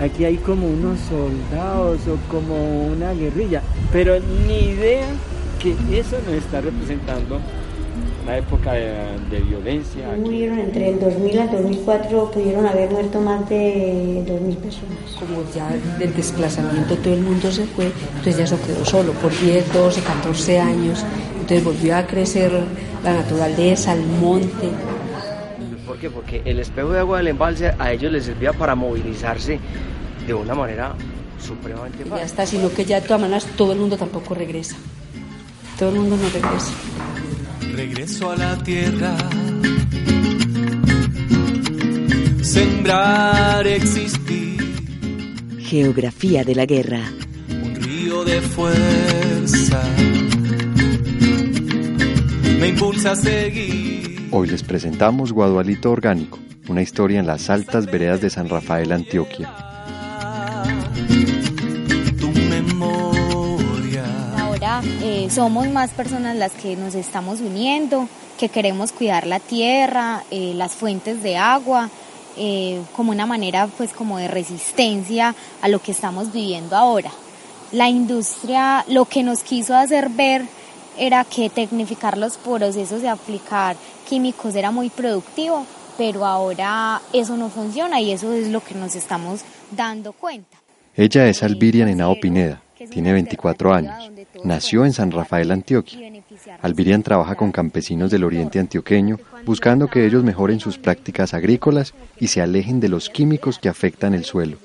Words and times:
Aquí 0.00 0.24
hay 0.24 0.36
como 0.36 0.66
unos 0.66 0.98
soldados 1.00 2.00
o 2.06 2.16
como 2.30 2.86
una 2.86 3.12
guerrilla, 3.14 3.62
pero 3.92 4.18
ni 4.46 4.70
idea 4.70 5.06
que 5.58 5.70
eso 5.98 6.16
nos 6.26 6.34
está 6.34 6.60
representando 6.60 7.40
una 8.26 8.38
época 8.38 8.72
de, 8.72 9.40
violencia. 9.40 10.08
Murieron 10.18 10.58
entre 10.58 10.90
el 10.90 11.00
2000 11.00 11.38
al 11.38 11.50
2004, 11.50 12.30
pudieron 12.32 12.66
haber 12.66 12.90
muerto 12.90 13.20
más 13.20 13.48
de 13.48 14.24
2.000 14.26 14.56
personas. 14.56 14.98
Como 15.18 15.44
ya 15.54 15.70
del 15.98 16.14
desplazamiento 16.14 16.96
todo 16.96 17.14
el 17.14 17.20
mundo 17.20 17.52
se 17.52 17.64
fue, 17.66 17.92
entonces 18.16 18.36
ya 18.36 18.46
se 18.46 18.56
quedó 18.58 18.84
solo 18.84 19.12
por 19.12 19.30
10, 19.30 19.72
12, 19.72 20.00
14 20.00 20.58
años. 20.58 21.04
Entonces 21.34 21.64
volvió 21.64 21.96
a 21.96 22.06
crecer 22.06 22.52
la 23.04 23.14
naturaleza, 23.14 23.92
el 23.92 24.04
monte. 24.04 24.70
Porque 26.10 26.42
el 26.44 26.58
espejo 26.60 26.90
de 26.90 27.00
agua 27.00 27.18
del 27.18 27.28
embalse 27.28 27.74
a 27.78 27.92
ellos 27.92 28.12
les 28.12 28.24
servía 28.24 28.52
para 28.52 28.74
movilizarse 28.74 29.58
de 30.26 30.34
una 30.34 30.54
manera 30.54 30.94
supremamente 31.40 31.98
fácil. 32.04 32.16
Ya 32.16 32.24
está, 32.24 32.46
sino 32.46 32.72
que 32.72 32.84
ya 32.84 33.00
de 33.00 33.06
todas 33.06 33.20
maneras 33.20 33.46
todo 33.56 33.72
el 33.72 33.78
mundo 33.78 33.96
tampoco 33.96 34.34
regresa. 34.34 34.76
Todo 35.78 35.90
el 35.90 35.96
mundo 35.96 36.16
no 36.16 36.28
regresa 36.30 36.72
regreso 37.76 38.30
a 38.30 38.36
la 38.36 38.56
tierra. 38.64 39.16
Sembrar, 42.42 43.66
existir. 43.66 44.56
Geografía 45.60 46.42
de 46.42 46.54
la 46.54 46.64
guerra. 46.64 47.02
Un 47.50 47.74
río 47.74 48.24
de 48.24 48.40
fuerza. 48.40 49.82
Me 52.58 52.68
impulsa 52.68 53.12
a 53.12 53.16
seguir. 53.16 53.85
Hoy 54.32 54.48
les 54.48 54.62
presentamos 54.62 55.32
Guadualito 55.32 55.90
Orgánico, 55.90 56.38
una 56.68 56.82
historia 56.82 57.20
en 57.20 57.26
las 57.26 57.48
altas 57.48 57.86
veredas 57.86 58.20
de 58.20 58.30
San 58.30 58.48
Rafael, 58.48 58.90
Antioquia. 58.92 59.52
Eh, 65.02 65.28
somos 65.30 65.68
más 65.68 65.90
personas 65.90 66.36
las 66.36 66.52
que 66.52 66.76
nos 66.76 66.94
estamos 66.94 67.40
uniendo, 67.40 68.08
que 68.38 68.48
queremos 68.48 68.92
cuidar 68.92 69.26
la 69.26 69.38
tierra, 69.40 70.24
eh, 70.30 70.52
las 70.54 70.72
fuentes 70.72 71.22
de 71.22 71.36
agua, 71.36 71.88
eh, 72.36 72.82
como 72.94 73.12
una 73.12 73.26
manera 73.26 73.68
pues 73.68 73.92
como 73.92 74.18
de 74.18 74.28
resistencia 74.28 75.34
a 75.62 75.68
lo 75.68 75.80
que 75.80 75.92
estamos 75.92 76.32
viviendo 76.32 76.76
ahora. 76.76 77.10
La 77.72 77.88
industria 77.88 78.84
lo 78.88 79.06
que 79.06 79.22
nos 79.22 79.42
quiso 79.42 79.74
hacer 79.74 80.10
ver 80.10 80.44
era 80.98 81.24
que 81.24 81.50
tecnificar 81.50 82.16
los 82.18 82.36
procesos 82.36 83.02
de 83.02 83.08
aplicar 83.08 83.76
químicos 84.08 84.54
era 84.54 84.70
muy 84.70 84.90
productivo, 84.90 85.66
pero 85.96 86.24
ahora 86.24 87.00
eso 87.12 87.36
no 87.36 87.48
funciona 87.48 88.00
y 88.00 88.12
eso 88.12 88.32
es 88.32 88.48
lo 88.48 88.60
que 88.60 88.74
nos 88.74 88.94
estamos 88.94 89.42
dando 89.70 90.12
cuenta. 90.12 90.58
Ella 90.94 91.28
es 91.28 91.42
Alvirian 91.42 91.88
Henao 91.88 92.18
Pineda, 92.20 92.62
tiene 92.90 93.12
24 93.12 93.74
años. 93.74 94.10
Nació 94.44 94.84
en 94.84 94.92
San 94.92 95.10
Rafael, 95.10 95.50
Antioquia. 95.50 96.10
Alvirian 96.62 97.02
trabaja 97.02 97.34
con 97.34 97.52
campesinos 97.52 98.10
del 98.10 98.24
oriente 98.24 98.58
antioqueño, 98.58 99.18
buscando 99.44 99.88
que 99.88 100.06
ellos 100.06 100.24
mejoren 100.24 100.60
sus 100.60 100.78
prácticas 100.78 101.34
agrícolas 101.34 101.94
y 102.18 102.28
se 102.28 102.40
alejen 102.40 102.80
de 102.80 102.88
los 102.88 103.08
químicos 103.10 103.58
que 103.58 103.68
afectan 103.68 104.14
el 104.14 104.24
suelo. 104.24 104.58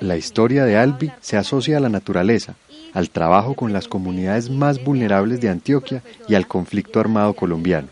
La 0.00 0.16
historia 0.16 0.64
de 0.64 0.76
Albi 0.76 1.12
se 1.20 1.36
asocia 1.36 1.76
a 1.76 1.80
la 1.80 1.88
naturaleza, 1.88 2.56
al 2.94 3.10
trabajo 3.10 3.54
con 3.54 3.72
las 3.72 3.88
comunidades 3.88 4.50
más 4.50 4.82
vulnerables 4.82 5.40
de 5.40 5.48
Antioquia 5.48 6.02
y 6.28 6.34
al 6.34 6.46
conflicto 6.46 7.00
armado 7.00 7.34
colombiano. 7.34 7.88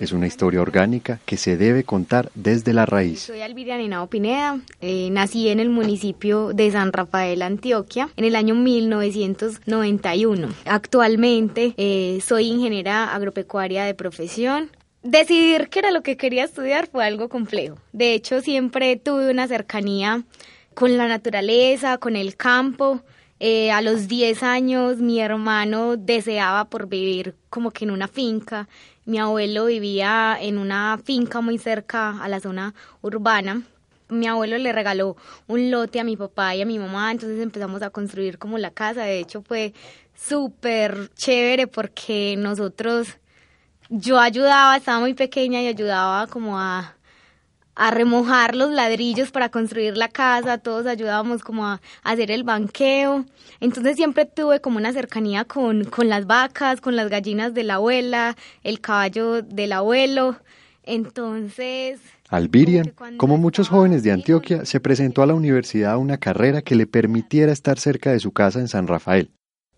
Es 0.00 0.12
una 0.12 0.26
historia 0.26 0.60
orgánica 0.60 1.20
que 1.24 1.36
se 1.36 1.56
debe 1.56 1.84
contar 1.84 2.30
desde 2.34 2.72
la 2.72 2.84
raíz. 2.84 3.20
Soy 3.20 3.42
Alviria 3.42 3.78
Ninao 3.78 4.08
Pineda, 4.08 4.58
eh, 4.80 5.08
nací 5.10 5.48
en 5.48 5.60
el 5.60 5.70
municipio 5.70 6.52
de 6.52 6.70
San 6.72 6.92
Rafael, 6.92 7.42
Antioquia, 7.42 8.08
en 8.16 8.24
el 8.24 8.34
año 8.34 8.56
1991. 8.56 10.48
Actualmente 10.64 11.74
eh, 11.76 12.18
soy 12.26 12.48
ingeniera 12.48 13.14
agropecuaria 13.14 13.84
de 13.84 13.94
profesión. 13.94 14.70
Decidir 15.04 15.68
qué 15.68 15.78
era 15.80 15.90
lo 15.92 16.02
que 16.02 16.16
quería 16.16 16.44
estudiar 16.44 16.88
fue 16.88 17.04
algo 17.04 17.28
complejo. 17.28 17.76
De 17.92 18.14
hecho, 18.14 18.40
siempre 18.40 18.96
tuve 18.96 19.30
una 19.30 19.46
cercanía 19.46 20.24
con 20.74 20.96
la 20.96 21.06
naturaleza, 21.06 21.98
con 21.98 22.16
el 22.16 22.36
campo. 22.36 23.00
Eh, 23.46 23.70
a 23.70 23.82
los 23.82 24.08
10 24.08 24.42
años 24.42 24.96
mi 24.96 25.20
hermano 25.20 25.98
deseaba 25.98 26.64
por 26.64 26.88
vivir 26.88 27.34
como 27.50 27.72
que 27.72 27.84
en 27.84 27.90
una 27.90 28.08
finca 28.08 28.70
mi 29.04 29.18
abuelo 29.18 29.66
vivía 29.66 30.38
en 30.40 30.56
una 30.56 30.98
finca 31.04 31.42
muy 31.42 31.58
cerca 31.58 32.22
a 32.22 32.28
la 32.30 32.40
zona 32.40 32.72
urbana. 33.02 33.60
Mi 34.08 34.28
abuelo 34.28 34.56
le 34.56 34.72
regaló 34.72 35.18
un 35.46 35.70
lote 35.70 36.00
a 36.00 36.04
mi 36.04 36.16
papá 36.16 36.54
y 36.54 36.62
a 36.62 36.64
mi 36.64 36.78
mamá, 36.78 37.12
entonces 37.12 37.38
empezamos 37.38 37.82
a 37.82 37.90
construir 37.90 38.38
como 38.38 38.56
la 38.56 38.70
casa. 38.70 39.02
De 39.02 39.18
hecho 39.18 39.42
fue 39.42 39.74
súper 40.14 41.10
chévere 41.14 41.66
porque 41.66 42.36
nosotros, 42.38 43.08
yo 43.90 44.18
ayudaba, 44.20 44.78
estaba 44.78 45.00
muy 45.00 45.12
pequeña 45.12 45.60
y 45.60 45.66
ayudaba 45.66 46.28
como 46.28 46.58
a, 46.58 46.96
a 47.76 47.90
remojar 47.90 48.54
los 48.54 48.70
ladrillos 48.70 49.30
para 49.30 49.48
construir 49.48 49.96
la 49.96 50.08
casa, 50.08 50.58
todos 50.58 50.86
ayudábamos 50.86 51.42
como 51.42 51.66
a, 51.66 51.80
hacer 52.02 52.30
el 52.30 52.44
banqueo. 52.44 53.24
Entonces 53.60 53.96
siempre 53.96 54.26
tuve 54.26 54.60
como 54.60 54.78
una 54.78 54.92
cercanía 54.92 55.44
con, 55.44 55.84
con 55.84 56.08
las 56.08 56.26
vacas, 56.26 56.80
con 56.80 56.96
las 56.96 57.08
gallinas 57.08 57.54
de 57.54 57.64
la 57.64 57.74
abuela, 57.74 58.36
el 58.62 58.80
caballo 58.80 59.42
del 59.42 59.72
abuelo. 59.72 60.36
Entonces... 60.84 62.00
Alvirian, 62.28 62.92
como 63.16 63.36
muchos 63.36 63.68
jóvenes 63.68 64.02
de 64.02 64.10
Antioquia, 64.10 64.64
se 64.64 64.80
presentó 64.80 65.22
a 65.22 65.26
la 65.26 65.34
universidad 65.34 65.92
a 65.92 65.98
una 65.98 66.18
carrera 66.18 66.62
que 66.62 66.74
le 66.74 66.86
permitiera 66.86 67.52
estar 67.52 67.78
cerca 67.78 68.10
de 68.10 68.18
su 68.18 68.32
casa 68.32 68.60
en 68.60 68.68
San 68.68 68.86
Rafael. 68.86 69.30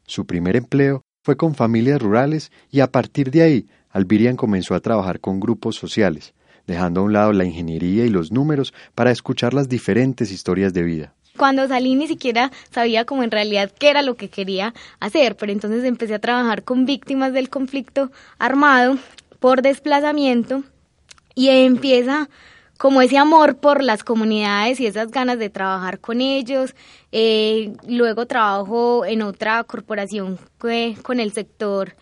Su 0.06 0.26
primer 0.26 0.56
empleo 0.56 1.02
fue 1.22 1.36
con 1.36 1.54
familias 1.54 2.00
rurales 2.00 2.52
y 2.70 2.80
a 2.80 2.90
partir 2.90 3.30
de 3.30 3.42
ahí, 3.42 3.66
Alvirian 3.90 4.36
comenzó 4.36 4.74
a 4.74 4.80
trabajar 4.80 5.20
con 5.20 5.40
grupos 5.40 5.76
sociales 5.76 6.34
dejando 6.66 7.00
a 7.00 7.04
un 7.04 7.12
lado 7.12 7.32
la 7.32 7.44
ingeniería 7.44 8.04
y 8.04 8.10
los 8.10 8.32
números 8.32 8.74
para 8.94 9.10
escuchar 9.10 9.54
las 9.54 9.68
diferentes 9.68 10.30
historias 10.30 10.72
de 10.74 10.82
vida. 10.82 11.12
Cuando 11.36 11.68
salí 11.68 11.94
ni 11.94 12.08
siquiera 12.08 12.50
sabía 12.70 13.04
como 13.04 13.22
en 13.22 13.30
realidad 13.30 13.70
qué 13.78 13.90
era 13.90 14.02
lo 14.02 14.14
que 14.14 14.28
quería 14.28 14.72
hacer, 15.00 15.36
pero 15.36 15.52
entonces 15.52 15.84
empecé 15.84 16.14
a 16.14 16.18
trabajar 16.18 16.62
con 16.62 16.86
víctimas 16.86 17.32
del 17.32 17.50
conflicto 17.50 18.10
armado 18.38 18.96
por 19.38 19.60
desplazamiento 19.60 20.62
y 21.34 21.48
empieza 21.50 22.28
como 22.78 23.02
ese 23.02 23.18
amor 23.18 23.56
por 23.56 23.82
las 23.82 24.02
comunidades 24.04 24.80
y 24.80 24.86
esas 24.86 25.10
ganas 25.10 25.38
de 25.38 25.50
trabajar 25.50 25.98
con 25.98 26.20
ellos. 26.20 26.74
Eh, 27.12 27.72
luego 27.86 28.26
trabajo 28.26 29.04
en 29.04 29.22
otra 29.22 29.62
corporación 29.64 30.38
con 31.02 31.20
el 31.20 31.32
sector 31.32 31.94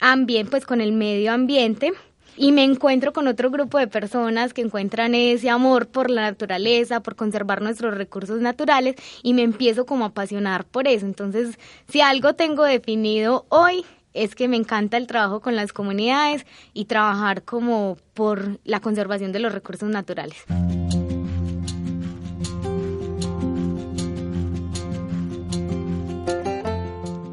ambiente, 0.00 0.50
pues 0.50 0.66
con 0.66 0.80
el 0.80 0.92
medio 0.92 1.32
ambiente 1.32 1.92
y 2.36 2.52
me 2.52 2.64
encuentro 2.64 3.12
con 3.12 3.28
otro 3.28 3.50
grupo 3.50 3.78
de 3.78 3.86
personas 3.86 4.52
que 4.52 4.62
encuentran 4.62 5.14
ese 5.14 5.50
amor 5.50 5.88
por 5.88 6.10
la 6.10 6.22
naturaleza, 6.22 7.00
por 7.00 7.16
conservar 7.16 7.62
nuestros 7.62 7.96
recursos 7.96 8.40
naturales 8.40 8.96
y 9.22 9.34
me 9.34 9.42
empiezo 9.42 9.86
como 9.86 10.04
a 10.04 10.08
apasionar 10.08 10.64
por 10.64 10.88
eso. 10.88 11.06
Entonces, 11.06 11.58
si 11.88 12.00
algo 12.00 12.34
tengo 12.34 12.64
definido 12.64 13.46
hoy 13.48 13.84
es 14.14 14.34
que 14.34 14.48
me 14.48 14.56
encanta 14.56 14.98
el 14.98 15.06
trabajo 15.06 15.40
con 15.40 15.56
las 15.56 15.72
comunidades 15.72 16.44
y 16.74 16.84
trabajar 16.84 17.44
como 17.44 17.96
por 18.14 18.58
la 18.64 18.80
conservación 18.80 19.32
de 19.32 19.38
los 19.38 19.52
recursos 19.52 19.88
naturales. 19.88 20.36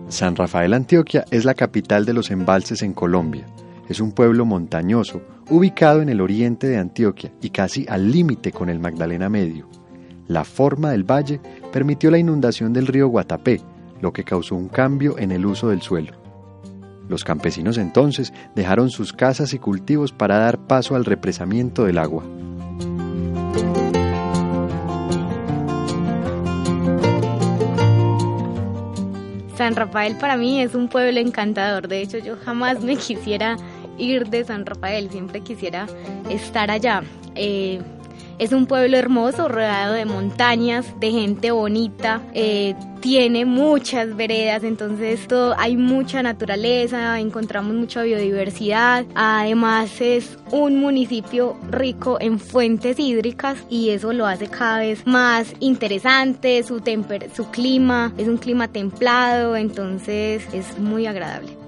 San 0.08 0.36
Rafael 0.36 0.74
Antioquia 0.74 1.24
es 1.32 1.46
la 1.46 1.54
capital 1.54 2.06
de 2.06 2.14
los 2.14 2.32
embalses 2.32 2.82
en 2.82 2.94
Colombia 2.94 3.46
es 3.90 4.00
un 4.00 4.12
pueblo 4.12 4.46
montañoso, 4.46 5.22
ubicado 5.50 6.02
en 6.02 6.10
el 6.10 6.22
oriente 6.22 6.68
de 6.68 6.78
Antioquia 6.78 7.34
y 7.42 7.50
casi 7.50 7.86
al 7.90 8.12
límite 8.12 8.52
con 8.52 8.70
el 8.70 8.80
Magdalena 8.80 9.30
Medio. 9.30 9.68
La 10.28 10.44
forma 10.44 10.92
del 10.92 11.04
valle 11.04 11.42
permitió 11.74 12.12
la 12.12 12.20
inundación 12.20 12.72
del 12.72 12.86
río 12.86 13.08
Guatapé, 13.08 13.62
lo 14.00 14.14
que 14.14 14.24
causó 14.24 14.56
un 14.56 14.70
cambio 14.70 15.18
en 15.18 15.32
el 15.32 15.46
uso 15.46 15.70
del 15.70 15.82
suelo. 15.82 16.14
Los 17.10 17.24
campesinos 17.24 17.80
entonces 17.80 18.32
dejaron 18.56 18.92
sus 18.92 19.12
casas 19.12 19.54
y 19.56 19.60
cultivos 19.60 20.12
para 20.12 20.38
dar 20.38 20.60
paso 20.68 20.96
al 20.96 21.06
represamiento 21.06 21.84
del 21.84 21.98
agua. 21.98 22.24
San 29.58 29.76
Rafael 29.76 30.16
para 30.16 30.38
mí 30.38 30.62
es 30.62 30.74
un 30.74 30.88
pueblo 30.88 31.20
encantador, 31.20 31.88
de 31.88 32.02
hecho 32.02 32.20
yo 32.20 32.38
jamás 32.38 32.82
me 32.82 32.96
quisiera 32.96 33.58
ir 34.00 34.30
de 34.30 34.44
San 34.44 34.66
Rafael, 34.66 35.10
siempre 35.10 35.42
quisiera 35.42 35.88
estar 36.30 36.72
allá. 36.72 37.04
Eh, 37.36 37.80
es 38.40 38.54
un 38.54 38.68
pueblo 38.68 38.96
hermoso, 38.96 39.50
rodeado 39.50 39.94
de 39.94 40.06
montañas, 40.06 40.98
de 41.02 41.12
gente 41.12 41.52
bonita, 41.52 42.22
eh, 42.34 42.74
tiene 43.02 43.44
muchas 43.44 44.16
veredas, 44.16 44.64
entonces 44.64 45.28
todo, 45.28 45.56
hay 45.58 45.76
mucha 45.76 46.24
naturaleza, 46.24 47.20
encontramos 47.20 47.76
mucha 47.76 48.02
biodiversidad. 48.04 49.06
Además 49.14 50.00
es 50.00 50.38
un 50.52 50.80
municipio 50.80 51.58
rico 51.70 52.18
en 52.22 52.40
fuentes 52.40 52.98
hídricas 52.98 53.58
y 53.70 53.90
eso 53.90 54.14
lo 54.14 54.26
hace 54.26 54.48
cada 54.48 54.80
vez 54.80 55.06
más 55.06 55.54
interesante, 55.60 56.64
su, 56.64 56.82
su 57.36 57.52
clima 57.52 58.14
es 58.18 58.30
un 58.30 58.38
clima 58.38 58.70
templado, 58.70 59.58
entonces 59.58 60.48
es 60.54 60.80
muy 60.80 61.08
agradable. 61.08 61.59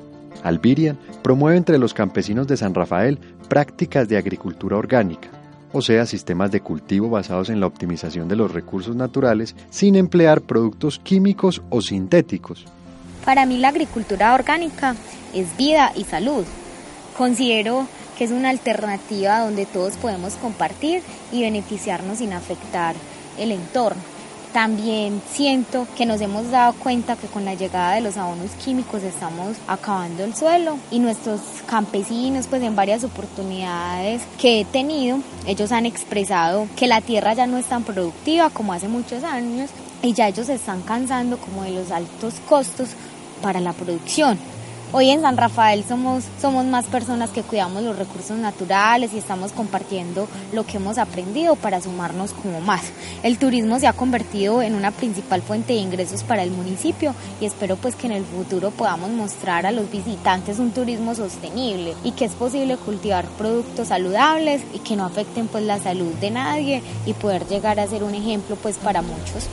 Albirian 0.44 0.98
promueve 1.22 1.58
entre 1.58 1.78
los 1.78 1.94
campesinos 1.94 2.48
de 2.48 2.58
San 2.58 2.74
Rafael 2.74 3.20
prácticas 3.48 4.08
de 4.08 4.18
agricultura 4.18 4.78
orgánica 4.78 5.30
o 5.74 5.82
sea, 5.82 6.06
sistemas 6.06 6.52
de 6.52 6.62
cultivo 6.62 7.10
basados 7.10 7.50
en 7.50 7.60
la 7.60 7.68
optimización 7.68 8.28
de 8.28 8.36
los 8.36 8.52
recursos 8.52 8.96
naturales 8.96 9.56
sin 9.70 9.96
emplear 9.96 10.42
productos 10.42 11.00
químicos 11.00 11.62
o 11.70 11.82
sintéticos. 11.82 12.66
Para 13.26 13.46
mí 13.46 13.58
la 13.58 13.70
agricultura 13.70 14.34
orgánica 14.34 14.96
es 15.34 15.56
vida 15.58 15.92
y 15.96 16.04
salud. 16.04 16.44
Considero 17.18 17.88
que 18.18 18.26
es 18.26 18.32
una 18.32 18.50
alternativa 18.50 19.40
donde 19.40 19.66
todos 19.66 19.96
podemos 19.98 20.36
compartir 20.36 21.02
y 21.32 21.42
beneficiarnos 21.42 22.18
sin 22.18 22.34
afectar 22.34 22.96
el 23.38 23.52
entorno. 23.52 24.02
También 24.54 25.22
siento 25.32 25.88
que 25.96 26.06
nos 26.06 26.20
hemos 26.20 26.52
dado 26.52 26.74
cuenta 26.74 27.16
que 27.16 27.28
con 27.28 27.46
la 27.46 27.54
llegada 27.54 27.96
de 27.96 28.02
los 28.02 28.18
abonos 28.18 28.52
químicos 28.64 29.02
estamos 29.02 29.56
acabando 29.66 30.26
el 30.26 30.36
suelo 30.36 30.78
y 30.92 31.00
nuestros 31.00 31.40
campesinos 31.68 32.48
pues 32.48 32.62
en 32.62 32.76
varias 32.76 33.06
oportunidades 33.06 34.22
que 34.38 34.60
he 34.60 34.66
tenido, 34.66 35.20
ellos 35.48 35.72
han 35.72 35.86
expresado 35.86 36.68
que 36.76 36.88
la 36.88 37.00
tierra 37.00 37.34
ya 37.34 37.48
no 37.48 37.58
es 37.58 37.66
tan 37.68 37.84
productiva 37.84 38.50
como 38.50 38.74
hace 38.74 38.90
muchos 38.90 39.24
años 39.24 39.70
y 40.02 40.12
ya 40.12 40.28
ellos 40.28 40.48
se 40.48 40.56
están 40.56 40.82
cansando 40.82 41.38
como 41.38 41.64
de 41.64 41.72
los 41.72 41.90
altos 41.90 42.34
costos 42.50 42.90
para 43.42 43.62
la 43.62 43.72
producción. 43.72 44.38
Hoy 44.94 45.10
en 45.10 45.22
San 45.22 45.38
Rafael 45.38 45.86
somos, 45.88 46.26
somos 46.42 46.66
más 46.66 46.86
personas 46.86 47.30
que 47.30 47.44
cuidamos 47.44 47.82
los 47.82 47.98
recursos 47.98 48.38
naturales 48.38 49.14
y 49.14 49.20
estamos 49.20 49.54
compartiendo 49.54 50.28
lo 50.52 50.66
que 50.66 50.78
hemos 50.78 50.98
aprendido 50.98 51.56
para 51.56 51.80
sumarnos 51.80 52.34
como 52.34 52.60
más. 52.60 52.82
El 53.24 53.38
turismo 53.38 53.80
se 53.80 53.88
ha 53.88 53.94
convertido 53.94 54.62
en 54.62 54.76
una 54.76 54.92
principal 54.92 55.42
fuente 55.44 55.72
de 55.72 55.80
ingresos 55.80 56.24
para 56.24 56.44
el 56.44 56.52
municipio 56.52 57.16
y 57.40 57.46
espero 57.46 57.78
pues 57.78 57.96
que 57.96 58.08
en 58.08 58.12
el 58.12 58.26
futuro 58.26 58.72
podamos 58.72 59.12
mostrar 59.12 59.66
a 59.66 59.72
los 59.72 59.90
visitantes 59.90 60.60
un 60.60 60.72
turismo 60.72 61.16
sostenible 61.16 61.96
y 62.04 62.12
que 62.12 62.26
es 62.26 62.34
posible 62.34 62.76
cultivar 62.76 63.26
productos 63.38 63.88
saludables 63.88 64.62
y 64.74 64.80
que 64.80 64.98
no 64.98 65.06
afecten 65.06 65.48
pues 65.48 65.64
la 65.64 65.80
salud 65.80 66.12
de 66.16 66.32
nadie 66.32 66.84
y 67.06 67.14
poder 67.14 67.48
llegar 67.48 67.80
a 67.80 67.88
ser 67.88 68.04
un 68.04 68.14
ejemplo 68.14 68.58
pues 68.58 68.78
para 68.78 69.02
muchos. 69.02 69.48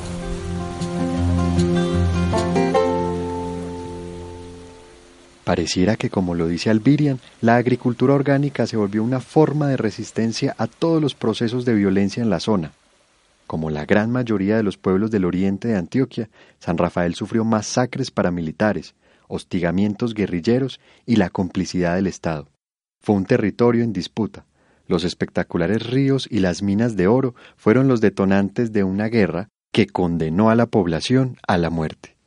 Pareciera 5.48 5.96
que, 5.96 6.10
como 6.10 6.34
lo 6.34 6.46
dice 6.46 6.68
Albirian, 6.68 7.20
la 7.40 7.56
agricultura 7.56 8.12
orgánica 8.12 8.66
se 8.66 8.76
volvió 8.76 9.02
una 9.02 9.18
forma 9.18 9.66
de 9.66 9.78
resistencia 9.78 10.54
a 10.58 10.66
todos 10.66 11.00
los 11.00 11.14
procesos 11.14 11.64
de 11.64 11.72
violencia 11.72 12.22
en 12.22 12.28
la 12.28 12.38
zona. 12.38 12.72
Como 13.46 13.70
la 13.70 13.86
gran 13.86 14.10
mayoría 14.10 14.58
de 14.58 14.62
los 14.62 14.76
pueblos 14.76 15.10
del 15.10 15.24
oriente 15.24 15.68
de 15.68 15.76
Antioquia, 15.76 16.28
San 16.58 16.76
Rafael 16.76 17.14
sufrió 17.14 17.46
masacres 17.46 18.10
paramilitares, 18.10 18.94
hostigamientos 19.26 20.12
guerrilleros 20.12 20.80
y 21.06 21.16
la 21.16 21.30
complicidad 21.30 21.94
del 21.94 22.08
Estado. 22.08 22.50
Fue 23.00 23.16
un 23.16 23.24
territorio 23.24 23.84
en 23.84 23.94
disputa. 23.94 24.44
Los 24.86 25.02
espectaculares 25.02 25.86
ríos 25.86 26.28
y 26.30 26.40
las 26.40 26.60
minas 26.60 26.94
de 26.94 27.06
oro 27.06 27.34
fueron 27.56 27.88
los 27.88 28.02
detonantes 28.02 28.70
de 28.74 28.84
una 28.84 29.06
guerra 29.06 29.48
que 29.72 29.86
condenó 29.86 30.50
a 30.50 30.54
la 30.54 30.66
población 30.66 31.38
a 31.46 31.56
la 31.56 31.70
muerte. 31.70 32.17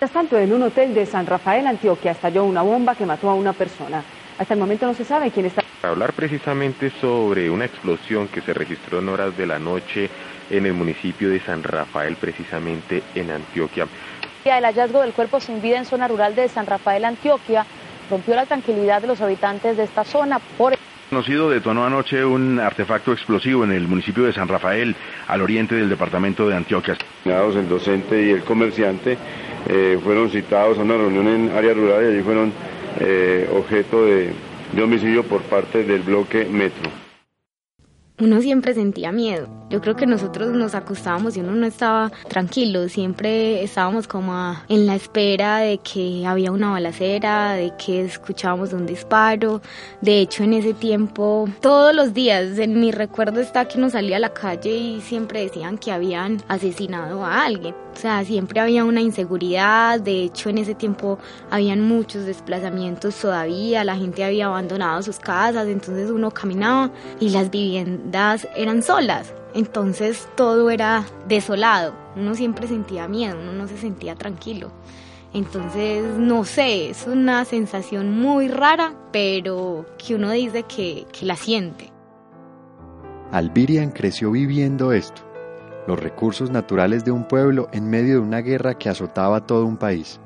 Mientras 0.00 0.12
tanto, 0.12 0.38
en 0.38 0.52
un 0.52 0.62
hotel 0.62 0.94
de 0.94 1.06
San 1.06 1.26
Rafael, 1.26 1.66
Antioquia, 1.66 2.12
estalló 2.12 2.44
una 2.44 2.62
bomba 2.62 2.94
que 2.94 3.04
mató 3.04 3.28
a 3.30 3.34
una 3.34 3.52
persona. 3.52 4.04
Hasta 4.38 4.54
el 4.54 4.60
momento 4.60 4.86
no 4.86 4.94
se 4.94 5.04
sabe 5.04 5.32
quién 5.32 5.46
está. 5.46 5.64
Hablar 5.82 6.12
precisamente 6.12 6.90
sobre 7.00 7.50
una 7.50 7.64
explosión 7.64 8.28
que 8.28 8.40
se 8.40 8.54
registró 8.54 9.00
en 9.00 9.08
horas 9.08 9.36
de 9.36 9.44
la 9.44 9.58
noche 9.58 10.08
en 10.50 10.66
el 10.66 10.74
municipio 10.74 11.30
de 11.30 11.40
San 11.40 11.64
Rafael, 11.64 12.14
precisamente 12.14 13.02
en 13.16 13.32
Antioquia. 13.32 13.88
El 14.44 14.64
hallazgo 14.64 15.00
del 15.00 15.14
cuerpo 15.14 15.40
sin 15.40 15.60
vida 15.60 15.78
en 15.78 15.84
zona 15.84 16.06
rural 16.06 16.36
de 16.36 16.48
San 16.48 16.66
Rafael, 16.66 17.04
Antioquia, 17.04 17.66
rompió 18.08 18.36
la 18.36 18.46
tranquilidad 18.46 19.02
de 19.02 19.08
los 19.08 19.20
habitantes 19.20 19.76
de 19.76 19.82
esta 19.82 20.04
zona 20.04 20.38
por 20.56 20.78
Conocido 21.10 21.48
detonó 21.48 21.86
anoche 21.86 22.22
un 22.22 22.60
artefacto 22.60 23.12
explosivo 23.12 23.64
en 23.64 23.72
el 23.72 23.88
municipio 23.88 24.24
de 24.24 24.32
San 24.34 24.46
Rafael, 24.46 24.94
al 25.26 25.40
oriente 25.40 25.74
del 25.74 25.88
departamento 25.88 26.46
de 26.46 26.54
Antioquia. 26.54 26.98
El 27.24 27.68
docente 27.68 28.22
y 28.22 28.30
el 28.30 28.42
comerciante 28.42 29.16
eh, 29.68 29.98
fueron 30.02 30.30
citados 30.30 30.78
a 30.78 30.82
una 30.82 30.96
reunión 30.96 31.28
en 31.28 31.50
área 31.50 31.74
rural 31.74 32.04
y 32.04 32.06
allí 32.14 32.22
fueron 32.22 32.52
eh, 33.00 33.48
objeto 33.54 34.04
de, 34.04 34.32
de 34.72 34.82
homicidio 34.82 35.22
por 35.22 35.42
parte 35.42 35.84
del 35.84 36.02
bloque 36.02 36.44
Metro 36.46 37.07
uno 38.20 38.40
siempre 38.40 38.74
sentía 38.74 39.12
miedo. 39.12 39.48
Yo 39.70 39.82
creo 39.82 39.96
que 39.96 40.06
nosotros 40.06 40.50
nos 40.52 40.74
acostábamos 40.74 41.36
y 41.36 41.40
uno 41.40 41.52
no 41.52 41.66
estaba 41.66 42.10
tranquilo, 42.28 42.88
siempre 42.88 43.62
estábamos 43.62 44.08
como 44.08 44.56
en 44.68 44.86
la 44.86 44.94
espera 44.94 45.58
de 45.58 45.78
que 45.78 46.24
había 46.26 46.50
una 46.50 46.70
balacera, 46.70 47.52
de 47.52 47.72
que 47.76 48.00
escuchábamos 48.00 48.72
un 48.72 48.86
disparo. 48.86 49.60
De 50.00 50.20
hecho, 50.20 50.42
en 50.42 50.54
ese 50.54 50.72
tiempo, 50.72 51.48
todos 51.60 51.94
los 51.94 52.14
días, 52.14 52.58
en 52.58 52.80
mi 52.80 52.92
recuerdo 52.92 53.40
está 53.40 53.68
que 53.68 53.76
uno 53.76 53.90
salía 53.90 54.16
a 54.16 54.20
la 54.20 54.32
calle 54.32 54.74
y 54.74 55.00
siempre 55.02 55.42
decían 55.42 55.76
que 55.76 55.92
habían 55.92 56.42
asesinado 56.48 57.24
a 57.24 57.44
alguien. 57.44 57.74
O 57.94 58.00
sea, 58.00 58.24
siempre 58.24 58.60
había 58.60 58.84
una 58.84 59.02
inseguridad, 59.02 60.00
de 60.00 60.22
hecho 60.22 60.48
en 60.48 60.58
ese 60.58 60.74
tiempo 60.74 61.18
habían 61.50 61.82
muchos 61.82 62.24
desplazamientos 62.24 63.16
todavía, 63.16 63.82
la 63.84 63.96
gente 63.96 64.24
había 64.24 64.46
abandonado 64.46 65.02
sus 65.02 65.18
casas, 65.18 65.66
entonces 65.66 66.10
uno 66.10 66.30
caminaba 66.30 66.90
y 67.20 67.30
las 67.30 67.50
viviendas 67.50 68.07
eran 68.56 68.82
solas, 68.82 69.34
entonces 69.54 70.28
todo 70.36 70.70
era 70.70 71.04
desolado, 71.26 71.94
uno 72.16 72.34
siempre 72.34 72.66
sentía 72.66 73.08
miedo, 73.08 73.38
uno 73.40 73.52
no 73.52 73.68
se 73.68 73.78
sentía 73.78 74.14
tranquilo. 74.14 74.70
Entonces, 75.34 76.04
no 76.16 76.44
sé, 76.44 76.90
es 76.90 77.06
una 77.06 77.44
sensación 77.44 78.18
muy 78.18 78.48
rara, 78.48 78.94
pero 79.12 79.84
que 79.98 80.14
uno 80.14 80.30
dice 80.30 80.62
que, 80.62 81.06
que 81.12 81.26
la 81.26 81.36
siente. 81.36 81.92
Albirian 83.30 83.90
creció 83.90 84.30
viviendo 84.30 84.92
esto 84.92 85.28
los 85.88 85.98
recursos 85.98 86.50
naturales 86.50 87.02
de 87.06 87.10
un 87.10 87.24
pueblo 87.24 87.70
en 87.72 87.88
medio 87.88 88.16
de 88.16 88.20
una 88.20 88.40
guerra 88.42 88.74
que 88.74 88.90
azotaba 88.90 89.46
todo 89.46 89.64
un 89.64 89.78
país. 89.78 90.20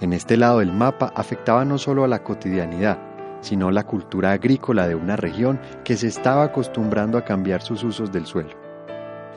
En 0.00 0.12
este 0.12 0.36
lado 0.36 0.58
del 0.58 0.72
mapa 0.72 1.12
afectaba 1.14 1.64
no 1.64 1.78
solo 1.78 2.02
a 2.02 2.08
la 2.08 2.24
cotidianidad, 2.24 2.98
sino 3.40 3.70
la 3.70 3.84
cultura 3.84 4.32
agrícola 4.32 4.86
de 4.88 4.94
una 4.94 5.16
región 5.16 5.60
que 5.84 5.96
se 5.96 6.08
estaba 6.08 6.44
acostumbrando 6.44 7.18
a 7.18 7.24
cambiar 7.24 7.62
sus 7.62 7.84
usos 7.84 8.12
del 8.12 8.26
suelo. 8.26 8.50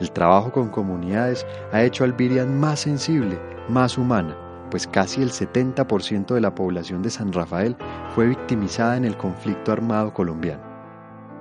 El 0.00 0.10
trabajo 0.10 0.50
con 0.50 0.68
comunidades 0.68 1.46
ha 1.72 1.82
hecho 1.82 2.04
a 2.04 2.06
Albirian 2.06 2.58
más 2.58 2.80
sensible, 2.80 3.38
más 3.68 3.98
humana, 3.98 4.36
pues 4.70 4.86
casi 4.86 5.22
el 5.22 5.30
70% 5.30 6.34
de 6.34 6.40
la 6.40 6.54
población 6.54 7.02
de 7.02 7.10
San 7.10 7.32
Rafael 7.32 7.76
fue 8.14 8.26
victimizada 8.26 8.96
en 8.96 9.04
el 9.04 9.16
conflicto 9.16 9.72
armado 9.72 10.12
colombiano. 10.12 10.62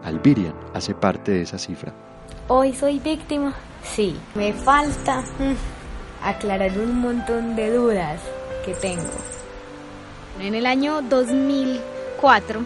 Albirian 0.03 0.55
hace 0.73 0.93
parte 0.93 1.31
de 1.31 1.41
esa 1.41 1.57
cifra. 1.57 1.93
Hoy 2.47 2.73
soy 2.73 2.99
víctima 2.99 3.53
Sí, 3.83 4.15
me 4.35 4.53
falta 4.53 5.21
mm, 5.21 6.23
aclarar 6.23 6.77
un 6.77 7.01
montón 7.01 7.55
de 7.55 7.73
dudas 7.73 8.21
que 8.65 8.73
tengo. 8.73 9.09
En 10.39 10.55
el 10.55 10.65
año 10.65 11.01
2004, 12.21 12.61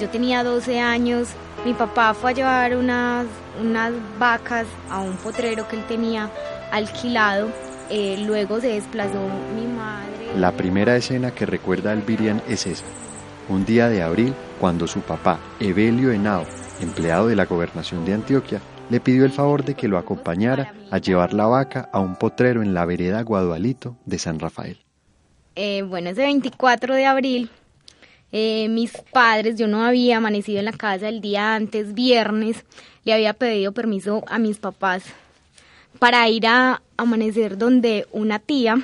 yo 0.00 0.08
tenía 0.08 0.42
12 0.42 0.80
años, 0.80 1.28
mi 1.64 1.74
papá 1.74 2.14
fue 2.14 2.30
a 2.30 2.34
llevar 2.34 2.76
unas, 2.76 3.26
unas 3.60 3.92
vacas 4.18 4.66
a 4.90 5.00
un 5.00 5.16
potrero 5.16 5.68
que 5.68 5.76
él 5.76 5.84
tenía 5.86 6.30
alquilado. 6.72 7.48
Eh, 7.90 8.22
luego 8.26 8.60
se 8.60 8.68
desplazó 8.68 9.20
mi 9.54 9.66
madre. 9.66 10.38
La 10.38 10.52
primera 10.52 10.96
escena 10.96 11.30
que 11.30 11.46
recuerda 11.46 11.92
Albirian 11.92 12.42
es 12.48 12.66
esa. 12.66 12.84
Un 13.48 13.64
día 13.64 13.88
de 13.88 14.02
abril, 14.02 14.34
cuando 14.58 14.86
su 14.86 15.00
papá, 15.00 15.38
Evelio 15.60 16.10
Henao, 16.10 16.44
empleado 16.80 17.28
de 17.28 17.36
la 17.36 17.44
gobernación 17.44 18.04
de 18.04 18.14
Antioquia, 18.14 18.60
le 18.88 19.00
pidió 19.00 19.24
el 19.24 19.32
favor 19.32 19.64
de 19.64 19.74
que 19.74 19.88
lo 19.88 19.98
acompañara 19.98 20.72
a 20.90 20.98
llevar 20.98 21.32
la 21.32 21.46
vaca 21.46 21.88
a 21.92 22.00
un 22.00 22.16
potrero 22.16 22.62
en 22.62 22.72
la 22.72 22.86
vereda 22.86 23.22
Guadualito 23.22 23.96
de 24.04 24.18
San 24.18 24.38
Rafael. 24.38 24.78
Eh, 25.54 25.82
bueno, 25.82 26.10
ese 26.10 26.22
24 26.22 26.94
de 26.94 27.06
abril, 27.06 27.50
eh, 28.32 28.68
mis 28.68 28.92
padres, 29.12 29.56
yo 29.56 29.68
no 29.68 29.84
había 29.84 30.18
amanecido 30.18 30.58
en 30.58 30.64
la 30.66 30.72
casa 30.72 31.08
el 31.08 31.20
día 31.20 31.54
antes, 31.54 31.94
viernes, 31.94 32.64
le 33.04 33.12
había 33.12 33.32
pedido 33.34 33.72
permiso 33.72 34.24
a 34.26 34.38
mis 34.38 34.58
papás 34.58 35.04
para 35.98 36.28
ir 36.28 36.46
a 36.46 36.82
amanecer 36.96 37.56
donde 37.58 38.06
una 38.12 38.38
tía, 38.38 38.76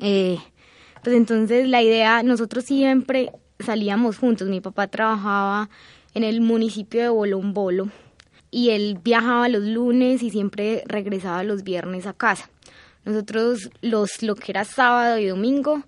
eh, 0.00 0.38
Pues 1.02 1.16
entonces 1.16 1.68
la 1.68 1.82
idea, 1.82 2.22
nosotros 2.22 2.64
siempre 2.64 3.30
salíamos 3.60 4.18
juntos. 4.18 4.48
Mi 4.48 4.60
papá 4.60 4.88
trabajaba 4.88 5.68
en 6.14 6.24
el 6.24 6.40
municipio 6.40 7.00
de 7.00 7.08
Bolombolo 7.08 7.88
y 8.50 8.70
él 8.70 8.98
viajaba 9.02 9.48
los 9.48 9.62
lunes 9.62 10.22
y 10.22 10.30
siempre 10.30 10.82
regresaba 10.86 11.44
los 11.44 11.62
viernes 11.62 12.06
a 12.06 12.12
casa. 12.12 12.50
Nosotros 13.04 13.70
los 13.80 14.22
lo 14.22 14.34
que 14.34 14.52
era 14.52 14.64
sábado 14.64 15.18
y 15.18 15.26
domingo 15.26 15.82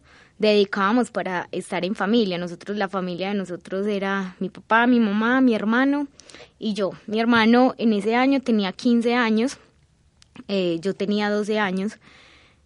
dedicábamos 0.49 1.11
para 1.11 1.49
estar 1.53 1.85
en 1.85 1.95
familia. 1.95 2.39
Nosotros 2.39 2.77
la 2.77 2.89
familia 2.89 3.29
de 3.29 3.35
nosotros 3.35 3.87
era 3.87 4.35
mi 4.41 4.49
papá, 4.49 4.87
mi 4.87 4.99
mamá, 4.99 5.41
mi 5.41 5.55
hermano 5.55 6.09
y 6.59 6.75
yo. 6.75 6.91
Mi 7.07 7.21
hermano 7.21 7.75
en 7.79 7.93
ese 7.93 8.17
año 8.17 8.41
tenía 8.41 8.73
15 8.73 9.15
años, 9.15 9.59
eh, 10.49 10.79
yo 10.81 10.95
tenía 10.95 11.31
12 11.31 11.59
años 11.59 11.99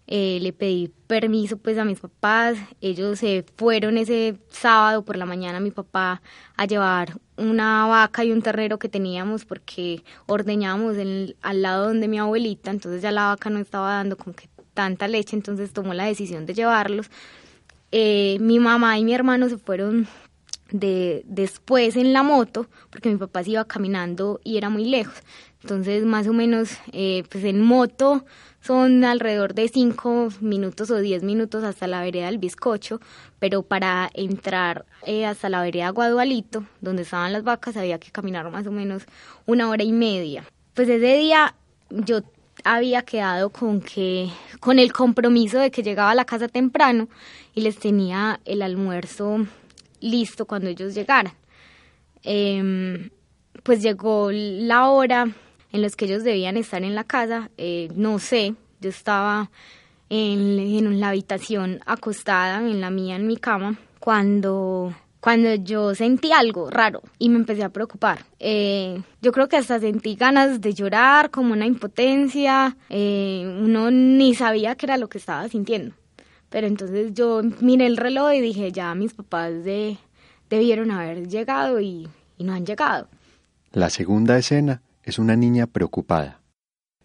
eh, 0.06 0.38
le 0.42 0.52
pedí 0.52 0.92
permiso 1.06 1.56
pues 1.56 1.78
a 1.78 1.84
mis 1.84 1.98
papás, 1.98 2.58
ellos 2.82 3.18
se 3.20 3.42
fueron 3.56 3.96
ese 3.96 4.36
sábado 4.50 5.02
por 5.02 5.16
la 5.16 5.24
mañana 5.24 5.58
a 5.58 5.60
mi 5.60 5.70
papá 5.70 6.20
a 6.58 6.66
llevar 6.66 7.18
una 7.38 7.86
vaca 7.86 8.22
y 8.22 8.30
un 8.30 8.42
ternero 8.42 8.78
que 8.78 8.90
teníamos 8.90 9.46
porque 9.46 10.04
ordeñábamos 10.26 10.96
al 11.40 11.62
lado 11.62 11.86
donde 11.86 12.08
mi 12.08 12.18
abuelita, 12.18 12.70
entonces 12.70 13.00
ya 13.00 13.12
la 13.12 13.28
vaca 13.28 13.48
no 13.48 13.58
estaba 13.60 13.94
dando 13.94 14.18
como 14.18 14.36
que 14.36 14.48
tanta 14.74 15.08
leche, 15.08 15.36
entonces 15.36 15.72
tomó 15.72 15.94
la 15.94 16.04
decisión 16.04 16.44
de 16.44 16.52
llevarlos. 16.52 17.10
Eh, 17.96 18.38
mi 18.40 18.58
mamá 18.58 18.98
y 18.98 19.04
mi 19.04 19.14
hermano 19.14 19.48
se 19.48 19.56
fueron 19.56 20.08
de 20.72 21.22
después 21.26 21.94
en 21.94 22.12
la 22.12 22.24
moto 22.24 22.66
porque 22.90 23.08
mi 23.08 23.16
papá 23.16 23.44
se 23.44 23.52
iba 23.52 23.64
caminando 23.66 24.40
y 24.42 24.56
era 24.56 24.68
muy 24.68 24.84
lejos. 24.84 25.14
Entonces 25.62 26.04
más 26.04 26.26
o 26.26 26.32
menos 26.32 26.70
eh, 26.90 27.22
pues 27.30 27.44
en 27.44 27.60
moto 27.60 28.24
son 28.60 29.04
alrededor 29.04 29.54
de 29.54 29.68
5 29.68 30.30
minutos 30.40 30.90
o 30.90 30.98
10 30.98 31.22
minutos 31.22 31.62
hasta 31.62 31.86
la 31.86 32.02
vereda 32.02 32.26
del 32.26 32.38
bizcocho, 32.38 33.00
pero 33.38 33.62
para 33.62 34.10
entrar 34.12 34.86
eh, 35.06 35.24
hasta 35.24 35.48
la 35.48 35.62
vereda 35.62 35.90
Guadualito, 35.90 36.64
donde 36.80 37.02
estaban 37.02 37.32
las 37.32 37.44
vacas, 37.44 37.76
había 37.76 38.00
que 38.00 38.10
caminar 38.10 38.50
más 38.50 38.66
o 38.66 38.72
menos 38.72 39.04
una 39.46 39.68
hora 39.68 39.84
y 39.84 39.92
media. 39.92 40.42
Pues 40.74 40.88
ese 40.88 41.16
día 41.16 41.54
yo 41.90 42.22
había 42.64 43.02
quedado 43.02 43.50
con 43.50 43.80
que 43.80 44.30
con 44.58 44.78
el 44.78 44.92
compromiso 44.92 45.58
de 45.58 45.70
que 45.70 45.82
llegaba 45.82 46.10
a 46.10 46.14
la 46.14 46.24
casa 46.24 46.48
temprano 46.48 47.08
y 47.54 47.60
les 47.60 47.78
tenía 47.78 48.40
el 48.46 48.62
almuerzo 48.62 49.46
listo 50.00 50.46
cuando 50.46 50.68
ellos 50.68 50.94
llegaran. 50.94 51.34
Em, 52.22 53.10
pues 53.62 53.82
llegó 53.82 54.30
la 54.32 54.88
hora 54.88 55.28
en 55.72 55.82
los 55.82 55.96
que 55.96 56.06
ellos 56.06 56.24
debían 56.24 56.56
estar 56.56 56.82
en 56.82 56.94
la 56.94 57.04
casa, 57.04 57.50
eh, 57.58 57.88
no 57.94 58.18
sé, 58.18 58.54
yo 58.80 58.90
estaba 58.90 59.50
en, 60.08 60.58
en, 60.58 61.00
la 61.00 61.08
habitación 61.08 61.80
acostada, 61.84 62.58
en 62.58 62.80
la 62.80 62.90
mía, 62.90 63.16
en 63.16 63.26
mi 63.26 63.36
cama, 63.36 63.76
cuando, 63.98 64.94
cuando 65.24 65.54
yo 65.54 65.94
sentí 65.94 66.32
algo 66.32 66.68
raro 66.68 67.00
y 67.18 67.30
me 67.30 67.36
empecé 67.36 67.64
a 67.64 67.70
preocupar. 67.70 68.26
Eh, 68.38 69.00
yo 69.22 69.32
creo 69.32 69.48
que 69.48 69.56
hasta 69.56 69.80
sentí 69.80 70.16
ganas 70.16 70.60
de 70.60 70.74
llorar, 70.74 71.30
como 71.30 71.54
una 71.54 71.64
impotencia, 71.64 72.76
eh, 72.90 73.42
uno 73.58 73.90
ni 73.90 74.34
sabía 74.34 74.74
qué 74.74 74.84
era 74.84 74.98
lo 74.98 75.08
que 75.08 75.16
estaba 75.16 75.48
sintiendo. 75.48 75.94
Pero 76.50 76.66
entonces 76.66 77.14
yo 77.14 77.40
miré 77.60 77.86
el 77.86 77.96
reloj 77.96 78.34
y 78.34 78.42
dije, 78.42 78.70
ya 78.70 78.94
mis 78.94 79.14
papás 79.14 79.64
de, 79.64 79.96
debieron 80.50 80.90
haber 80.90 81.26
llegado 81.26 81.80
y, 81.80 82.06
y 82.36 82.44
no 82.44 82.52
han 82.52 82.66
llegado. 82.66 83.08
La 83.72 83.88
segunda 83.88 84.36
escena 84.36 84.82
es 85.04 85.18
una 85.18 85.36
niña 85.36 85.66
preocupada. 85.66 86.42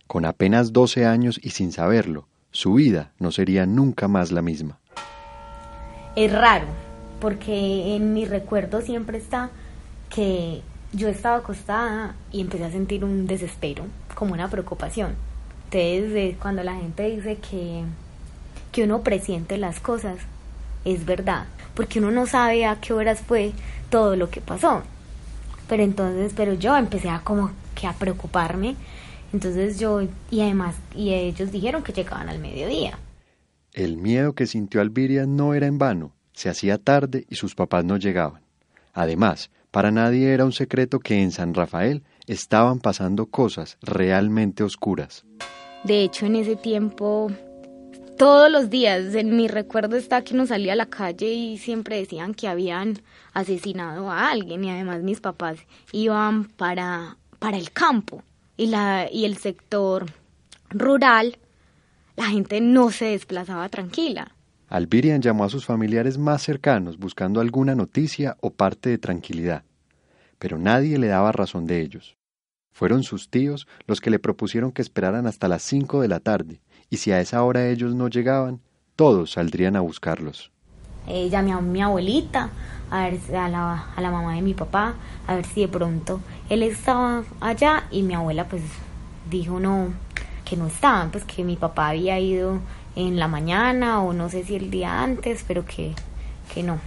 Con 0.08 0.26
apenas 0.26 0.74
12 0.74 1.06
años 1.06 1.40
y 1.42 1.52
sin 1.52 1.72
saberlo, 1.72 2.28
su 2.52 2.74
vida 2.74 3.14
no 3.18 3.32
sería 3.32 3.66
nunca 3.66 4.10
más 4.10 4.34
la 4.34 4.42
misma. 4.42 4.82
Es 6.18 6.34
raro, 6.34 6.68
porque 7.20 7.96
en 7.96 8.14
mi 8.14 8.26
recuerdo 8.26 8.82
siempre 8.82 9.18
está 9.18 9.50
que 10.10 10.62
yo 10.92 11.08
estaba 11.08 11.38
acostada 11.38 12.16
y 12.32 12.42
empecé 12.42 12.66
a 12.66 12.72
sentir 12.72 13.04
un 13.04 13.28
desespero, 13.28 13.86
como 14.16 14.34
una 14.34 14.50
preocupación. 14.50 15.16
Entonces, 15.72 16.36
cuando 16.42 16.64
la 16.64 16.76
gente 16.76 17.10
dice 17.10 17.38
que, 17.38 17.84
que 18.72 18.84
uno 18.84 19.02
presiente 19.04 19.58
las 19.58 19.80
cosas, 19.80 20.18
es 20.86 21.06
verdad, 21.06 21.46
porque 21.76 22.00
uno 22.00 22.12
no 22.12 22.26
sabe 22.26 22.66
a 22.66 22.80
qué 22.80 22.94
horas 22.94 23.22
fue 23.22 23.52
todo 23.90 24.16
lo 24.16 24.30
que 24.30 24.42
pasó. 24.42 24.82
Pero 25.68 25.84
entonces, 25.84 26.34
pero 26.36 26.54
yo 26.54 26.76
empecé 26.76 27.10
a 27.10 27.20
como 27.20 27.52
que 27.76 27.86
a 27.86 27.94
preocuparme. 27.94 28.76
Entonces 29.32 29.80
yo, 29.80 30.02
y 30.32 30.42
además, 30.42 30.76
y 30.96 31.14
ellos 31.14 31.52
dijeron 31.52 31.84
que 31.84 31.94
llegaban 31.94 32.30
al 32.30 32.40
mediodía. 32.40 32.98
El 33.74 33.98
miedo 33.98 34.34
que 34.34 34.48
sintió 34.48 34.82
Alviria 34.82 35.28
no 35.28 35.54
era 35.54 35.68
en 35.68 35.78
vano. 35.78 36.12
Se 36.40 36.48
hacía 36.48 36.78
tarde 36.78 37.26
y 37.30 37.36
sus 37.36 37.54
papás 37.54 37.84
no 37.84 37.98
llegaban. 37.98 38.42
Además, 38.94 39.52
para 39.72 39.92
nadie 39.92 40.34
era 40.34 40.46
un 40.46 40.54
secreto 40.54 41.00
que 41.00 41.22
en 41.22 41.32
San 41.32 41.54
Rafael 41.54 42.02
estaban 42.28 42.80
pasando 42.80 43.26
cosas 43.26 43.78
realmente 43.82 44.64
oscuras. 44.64 45.26
De 45.84 46.02
hecho, 46.02 46.28
en 46.28 46.38
ese 46.38 46.56
tiempo, 46.56 47.30
todos 48.18 48.50
los 48.50 48.70
días, 48.70 49.16
en 49.16 49.36
mi 49.36 49.50
recuerdo 49.50 49.98
está 49.98 50.24
que 50.24 50.34
uno 50.34 50.46
salía 50.46 50.72
a 50.72 50.78
la 50.78 50.86
calle 50.86 51.28
y 51.28 51.58
siempre 51.58 51.98
decían 51.98 52.34
que 52.34 52.48
habían 52.48 53.02
asesinado 53.34 54.10
a 54.10 54.30
alguien 54.30 54.64
y 54.64 54.72
además 54.72 55.04
mis 55.04 55.20
papás 55.20 55.60
iban 55.92 56.46
para 56.46 57.18
para 57.38 57.58
el 57.58 57.72
campo 57.72 58.24
y, 58.56 58.68
la, 58.68 59.10
y 59.12 59.26
el 59.26 59.36
sector 59.36 60.06
rural, 60.70 61.38
la 62.16 62.28
gente 62.28 62.62
no 62.62 62.92
se 62.92 63.08
desplazaba 63.08 63.68
tranquila. 63.68 64.36
Albirian 64.70 65.22
llamó 65.22 65.46
a 65.46 65.50
sus 65.50 65.66
familiares 65.66 66.20
más 66.20 66.44
cercanos 66.44 67.00
buscando 67.00 67.42
alguna 67.42 67.74
noticia 67.74 68.38
o 68.40 68.52
parte 68.52 68.90
de 68.90 69.00
tranquilidad, 69.00 69.64
pero 70.38 70.60
nadie 70.60 71.00
le 71.00 71.08
daba 71.08 71.32
razón 71.32 71.66
de 71.66 71.82
ellos. 71.82 72.18
Fueron 72.72 73.02
sus 73.02 73.30
tíos 73.30 73.68
los 73.88 74.00
que 74.00 74.12
le 74.12 74.20
propusieron 74.20 74.72
que 74.72 74.84
esperaran 74.84 75.26
hasta 75.26 75.48
las 75.48 75.64
cinco 75.64 76.02
de 76.02 76.08
la 76.08 76.20
tarde, 76.20 76.62
y 76.92 76.98
si 76.98 77.12
a 77.12 77.20
esa 77.20 77.44
hora 77.44 77.68
ellos 77.68 77.96
no 77.96 78.10
llegaban, 78.10 78.62
todos 78.96 79.32
saldrían 79.32 79.76
a 79.76 79.82
buscarlos. 79.82 80.52
Eh, 81.08 81.30
llamé 81.30 81.52
a 81.52 81.62
mi 81.62 81.82
abuelita, 81.82 82.52
a, 82.92 83.10
ver, 83.10 83.36
a, 83.36 83.50
la, 83.50 83.86
a 83.96 84.02
la 84.02 84.12
mamá 84.12 84.36
de 84.36 84.44
mi 84.44 84.54
papá, 84.54 84.94
a 85.26 85.36
ver 85.36 85.46
si 85.46 85.62
de 85.62 85.68
pronto 85.68 86.22
él 86.48 86.62
estaba 86.62 87.24
allá 87.40 87.88
y 87.90 88.04
mi 88.04 88.14
abuela 88.14 88.48
pues 88.48 88.62
dijo 89.32 89.60
no, 89.60 89.94
que 90.46 90.56
no 90.56 90.68
estaban, 90.68 91.10
pues 91.10 91.24
que 91.26 91.44
mi 91.44 91.56
papá 91.56 91.90
había 91.90 92.20
ido 92.20 92.60
en 93.08 93.18
la 93.18 93.28
mañana 93.28 94.02
o 94.02 94.14
no 94.14 94.30
sé 94.30 94.44
si 94.44 94.56
el 94.56 94.70
día 94.70 95.02
antes, 95.02 95.44
pero 95.48 95.66
que, 95.66 95.94
que 96.54 96.64
no. 96.64 96.80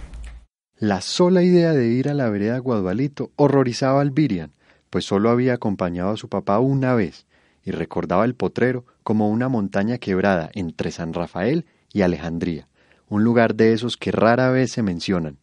La 0.77 1.01
sola 1.01 1.43
idea 1.43 1.73
de 1.73 1.87
ir 1.87 2.09
a 2.09 2.13
la 2.13 2.29
vereda 2.29 2.57
Guadualito 2.57 3.31
horrorizaba 3.35 4.01
al 4.01 4.11
Virian, 4.11 4.51
pues 4.89 5.05
solo 5.05 5.29
había 5.29 5.53
acompañado 5.53 6.11
a 6.11 6.17
su 6.17 6.29
papá 6.29 6.59
una 6.59 6.93
vez 6.93 7.25
y 7.63 7.71
recordaba 7.71 8.25
el 8.25 8.35
potrero 8.35 8.85
como 9.03 9.29
una 9.29 9.49
montaña 9.49 9.97
quebrada 9.97 10.49
entre 10.53 10.91
San 10.91 11.13
Rafael 11.13 11.65
y 11.91 12.01
Alejandría, 12.01 12.67
un 13.09 13.23
lugar 13.23 13.55
de 13.55 13.73
esos 13.73 13.97
que 13.97 14.11
rara 14.11 14.49
vez 14.49 14.71
se 14.71 14.83
mencionan, 14.83 15.37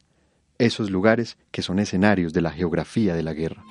esos 0.59 0.91
lugares 0.91 1.39
que 1.50 1.62
son 1.62 1.79
escenarios 1.79 2.33
de 2.33 2.43
la 2.43 2.50
geografía 2.50 3.15
de 3.15 3.23
la 3.23 3.33
guerra. 3.33 3.65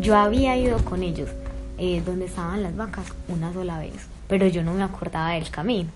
Yo 0.00 0.16
había 0.16 0.56
ido 0.56 0.78
con 0.84 1.02
ellos 1.02 1.30
eh, 1.78 2.02
donde 2.04 2.26
estaban 2.26 2.62
las 2.62 2.76
vacas 2.76 3.06
una 3.28 3.52
sola 3.52 3.78
vez, 3.78 4.08
pero 4.28 4.46
yo 4.46 4.62
no 4.62 4.72
me 4.74 4.82
acordaba 4.82 5.30
del 5.30 5.50
camino. 5.50 5.90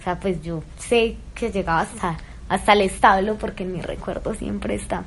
O 0.00 0.02
sea, 0.04 0.18
pues 0.18 0.42
yo 0.42 0.62
sé 0.78 1.16
que 1.34 1.50
llegaba 1.50 1.80
hasta, 1.80 2.16
hasta 2.48 2.72
el 2.72 2.82
establo 2.82 3.36
porque 3.36 3.64
mi 3.64 3.80
recuerdo 3.80 4.34
siempre 4.34 4.74
está 4.74 5.04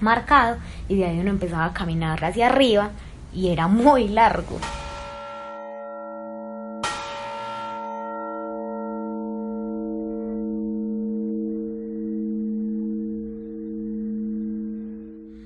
marcado 0.00 0.58
y 0.88 0.96
de 0.96 1.06
ahí 1.06 1.18
uno 1.18 1.30
empezaba 1.30 1.66
a 1.66 1.72
caminar 1.72 2.24
hacia 2.24 2.48
arriba 2.48 2.90
y 3.34 3.48
era 3.48 3.68
muy 3.68 4.08
largo. 4.08 4.58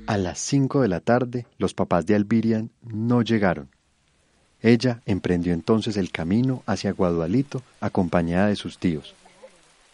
A 0.07 0.19
las 0.19 0.41
cinco 0.41 0.81
de 0.81 0.89
la 0.89 0.99
tarde, 0.99 1.47
los 1.57 1.73
papás 1.73 2.05
de 2.05 2.17
Albirian 2.17 2.71
no 2.83 3.23
llegaron. 3.23 3.69
Ella 4.63 5.01
emprendió 5.07 5.55
entonces 5.55 5.97
el 5.97 6.11
camino 6.11 6.63
hacia 6.67 6.93
Guadualito 6.93 7.63
acompañada 7.81 8.49
de 8.49 8.57
sus 8.57 8.79
tíos. 8.79 9.15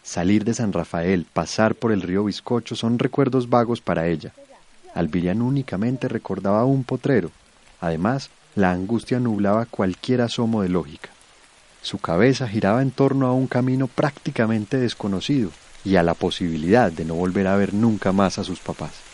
Salir 0.03 0.43
de 0.45 0.53
San 0.53 0.73
Rafael, 0.73 1.25
pasar 1.31 1.75
por 1.75 1.91
el 1.91 2.01
río 2.01 2.25
Bizcocho 2.25 2.75
son 2.75 2.99
recuerdos 2.99 3.49
vagos 3.49 3.81
para 3.81 4.07
ella. 4.07 4.33
Albirian 4.93 5.41
únicamente 5.41 6.07
recordaba 6.07 6.65
un 6.65 6.83
potrero. 6.83 7.31
Además, 7.79 8.29
la 8.55 8.71
angustia 8.71 9.19
nublaba 9.19 9.65
cualquier 9.65 10.21
asomo 10.21 10.61
de 10.61 10.69
lógica. 10.69 11.09
Su 11.81 11.99
cabeza 11.99 12.47
giraba 12.47 12.81
en 12.81 12.91
torno 12.91 13.27
a 13.27 13.33
un 13.33 13.47
camino 13.47 13.87
prácticamente 13.87 14.77
desconocido 14.77 15.51
y 15.85 15.95
a 15.95 16.03
la 16.03 16.13
posibilidad 16.13 16.91
de 16.91 17.05
no 17.05 17.15
volver 17.15 17.47
a 17.47 17.55
ver 17.55 17.73
nunca 17.73 18.11
más 18.11 18.39
a 18.39 18.43
sus 18.43 18.59
papás. 18.59 19.06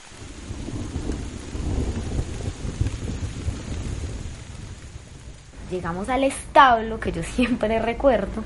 Llegamos 5.74 6.10
al 6.10 6.24
establo, 6.24 7.00
que 7.00 7.12
yo 7.12 7.24
siempre 7.36 7.80
recuerdo, 7.80 8.44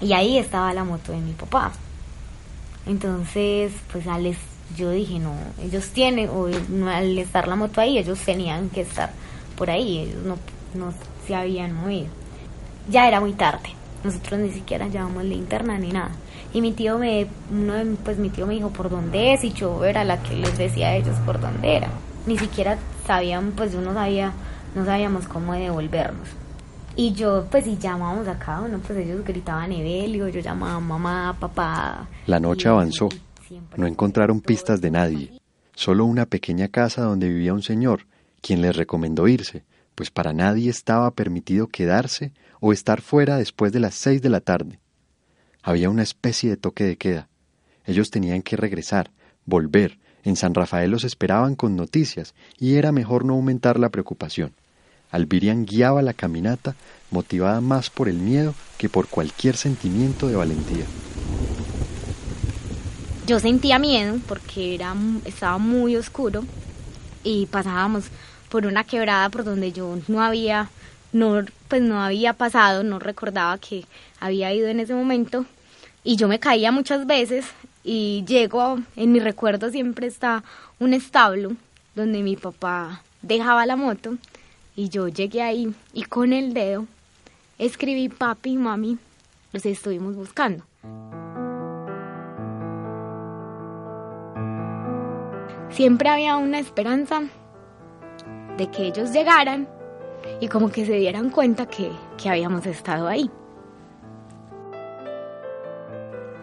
Y 0.00 0.12
ahí 0.12 0.38
estaba 0.38 0.72
la 0.74 0.84
moto 0.84 1.12
de 1.12 1.18
mi 1.18 1.32
papá. 1.32 1.72
Entonces, 2.86 3.72
pues 3.92 4.06
al 4.06 4.36
yo 4.76 4.90
dije, 4.90 5.18
no, 5.18 5.34
ellos 5.62 5.90
tienen, 5.90 6.28
o 6.28 6.46
al 6.88 7.18
estar 7.18 7.46
la 7.46 7.56
moto 7.56 7.80
ahí, 7.80 7.98
ellos 7.98 8.18
tenían 8.18 8.68
que 8.70 8.80
estar 8.80 9.10
por 9.56 9.70
ahí, 9.70 9.98
ellos 9.98 10.22
no, 10.24 10.36
no 10.74 10.92
se 11.26 11.34
habían 11.34 11.72
movido. 11.72 12.08
Ya 12.88 13.06
era 13.06 13.20
muy 13.20 13.32
tarde, 13.32 13.70
nosotros 14.02 14.40
ni 14.40 14.50
siquiera 14.50 14.88
llevamos 14.88 15.24
linterna 15.24 15.78
ni 15.78 15.92
nada. 15.92 16.10
Y 16.52 16.60
mi 16.60 16.72
tío 16.72 16.98
me, 16.98 17.26
uno 17.50 17.74
pues 18.04 18.18
mi 18.18 18.30
tío 18.30 18.46
me 18.46 18.54
dijo 18.54 18.70
por 18.70 18.88
dónde 18.88 19.34
es 19.34 19.44
y 19.44 19.52
yo 19.52 19.84
era 19.84 20.04
la 20.04 20.22
que 20.22 20.34
les 20.36 20.56
decía 20.56 20.88
a 20.88 20.96
ellos 20.96 21.16
por 21.24 21.40
dónde 21.40 21.76
era. 21.76 21.88
Ni 22.26 22.38
siquiera 22.38 22.78
sabían, 23.06 23.52
pues 23.52 23.72
yo 23.72 23.80
no 23.80 23.94
sabía, 23.94 24.32
no 24.74 24.84
sabíamos 24.84 25.26
cómo 25.28 25.54
devolvernos. 25.54 26.28
Y 26.96 27.12
yo, 27.12 27.46
pues, 27.50 27.64
si 27.64 27.76
llamábamos 27.76 28.26
a 28.26 28.38
cada 28.38 28.62
uno, 28.62 28.78
pues 28.78 28.98
ellos 28.98 29.22
gritaban 29.22 29.70
Evelio, 29.70 30.28
yo 30.28 30.40
llamaba 30.40 30.80
mamá, 30.80 31.36
papá. 31.38 32.08
La 32.26 32.40
noche 32.40 32.68
avanzó. 32.68 33.10
No 33.76 33.86
encontraron 33.86 34.40
pistas 34.40 34.80
de 34.80 34.90
nadie. 34.90 35.40
Solo 35.74 36.06
una 36.06 36.24
pequeña 36.24 36.68
casa 36.68 37.02
donde 37.02 37.28
vivía 37.28 37.52
un 37.52 37.62
señor, 37.62 38.06
quien 38.40 38.62
les 38.62 38.74
recomendó 38.74 39.28
irse, 39.28 39.64
pues 39.94 40.10
para 40.10 40.32
nadie 40.32 40.70
estaba 40.70 41.10
permitido 41.10 41.66
quedarse 41.66 42.32
o 42.60 42.72
estar 42.72 43.02
fuera 43.02 43.36
después 43.36 43.72
de 43.72 43.80
las 43.80 43.94
seis 43.94 44.22
de 44.22 44.30
la 44.30 44.40
tarde. 44.40 44.80
Había 45.62 45.90
una 45.90 46.02
especie 46.02 46.48
de 46.48 46.56
toque 46.56 46.84
de 46.84 46.96
queda. 46.96 47.28
Ellos 47.84 48.10
tenían 48.10 48.40
que 48.42 48.56
regresar, 48.56 49.10
volver. 49.44 49.98
En 50.26 50.34
San 50.34 50.54
Rafael 50.54 50.90
los 50.90 51.04
esperaban 51.04 51.54
con 51.54 51.76
noticias 51.76 52.34
y 52.58 52.74
era 52.74 52.90
mejor 52.90 53.24
no 53.24 53.34
aumentar 53.34 53.78
la 53.78 53.90
preocupación. 53.90 54.50
Albirian 55.12 55.64
guiaba 55.64 56.02
la 56.02 56.14
caminata 56.14 56.74
motivada 57.12 57.60
más 57.60 57.90
por 57.90 58.08
el 58.08 58.16
miedo 58.16 58.52
que 58.76 58.88
por 58.88 59.06
cualquier 59.06 59.56
sentimiento 59.56 60.26
de 60.26 60.34
valentía. 60.34 60.84
Yo 63.24 63.38
sentía 63.38 63.78
miedo 63.78 64.18
porque 64.26 64.74
era, 64.74 64.96
estaba 65.24 65.58
muy 65.58 65.94
oscuro 65.94 66.44
y 67.22 67.46
pasábamos 67.46 68.06
por 68.48 68.66
una 68.66 68.82
quebrada 68.82 69.30
por 69.30 69.44
donde 69.44 69.70
yo 69.70 69.96
no 70.08 70.20
había, 70.22 70.70
no, 71.12 71.44
pues 71.68 71.82
no 71.82 72.02
había 72.02 72.32
pasado, 72.32 72.82
no 72.82 72.98
recordaba 72.98 73.58
que 73.58 73.84
había 74.18 74.52
ido 74.52 74.66
en 74.66 74.80
ese 74.80 74.92
momento 74.92 75.46
y 76.02 76.16
yo 76.16 76.26
me 76.26 76.40
caía 76.40 76.72
muchas 76.72 77.06
veces 77.06 77.44
y 77.88 78.24
llego, 78.26 78.80
en 78.96 79.12
mi 79.12 79.20
recuerdo 79.20 79.70
siempre 79.70 80.08
está 80.08 80.42
un 80.80 80.92
establo 80.92 81.52
donde 81.94 82.20
mi 82.20 82.34
papá 82.34 83.02
dejaba 83.22 83.64
la 83.64 83.76
moto 83.76 84.16
y 84.74 84.88
yo 84.88 85.06
llegué 85.06 85.40
ahí 85.40 85.72
y 85.92 86.02
con 86.02 86.32
el 86.32 86.52
dedo 86.52 86.84
escribí 87.58 88.08
papi 88.08 88.50
y 88.50 88.56
mami, 88.56 88.98
los 89.52 89.64
estuvimos 89.64 90.16
buscando. 90.16 90.64
Siempre 95.70 96.08
había 96.08 96.38
una 96.38 96.58
esperanza 96.58 97.22
de 98.58 98.68
que 98.68 98.88
ellos 98.88 99.12
llegaran 99.12 99.68
y 100.40 100.48
como 100.48 100.72
que 100.72 100.84
se 100.86 100.94
dieran 100.94 101.30
cuenta 101.30 101.66
que, 101.66 101.92
que 102.20 102.28
habíamos 102.28 102.66
estado 102.66 103.06
ahí. 103.06 103.30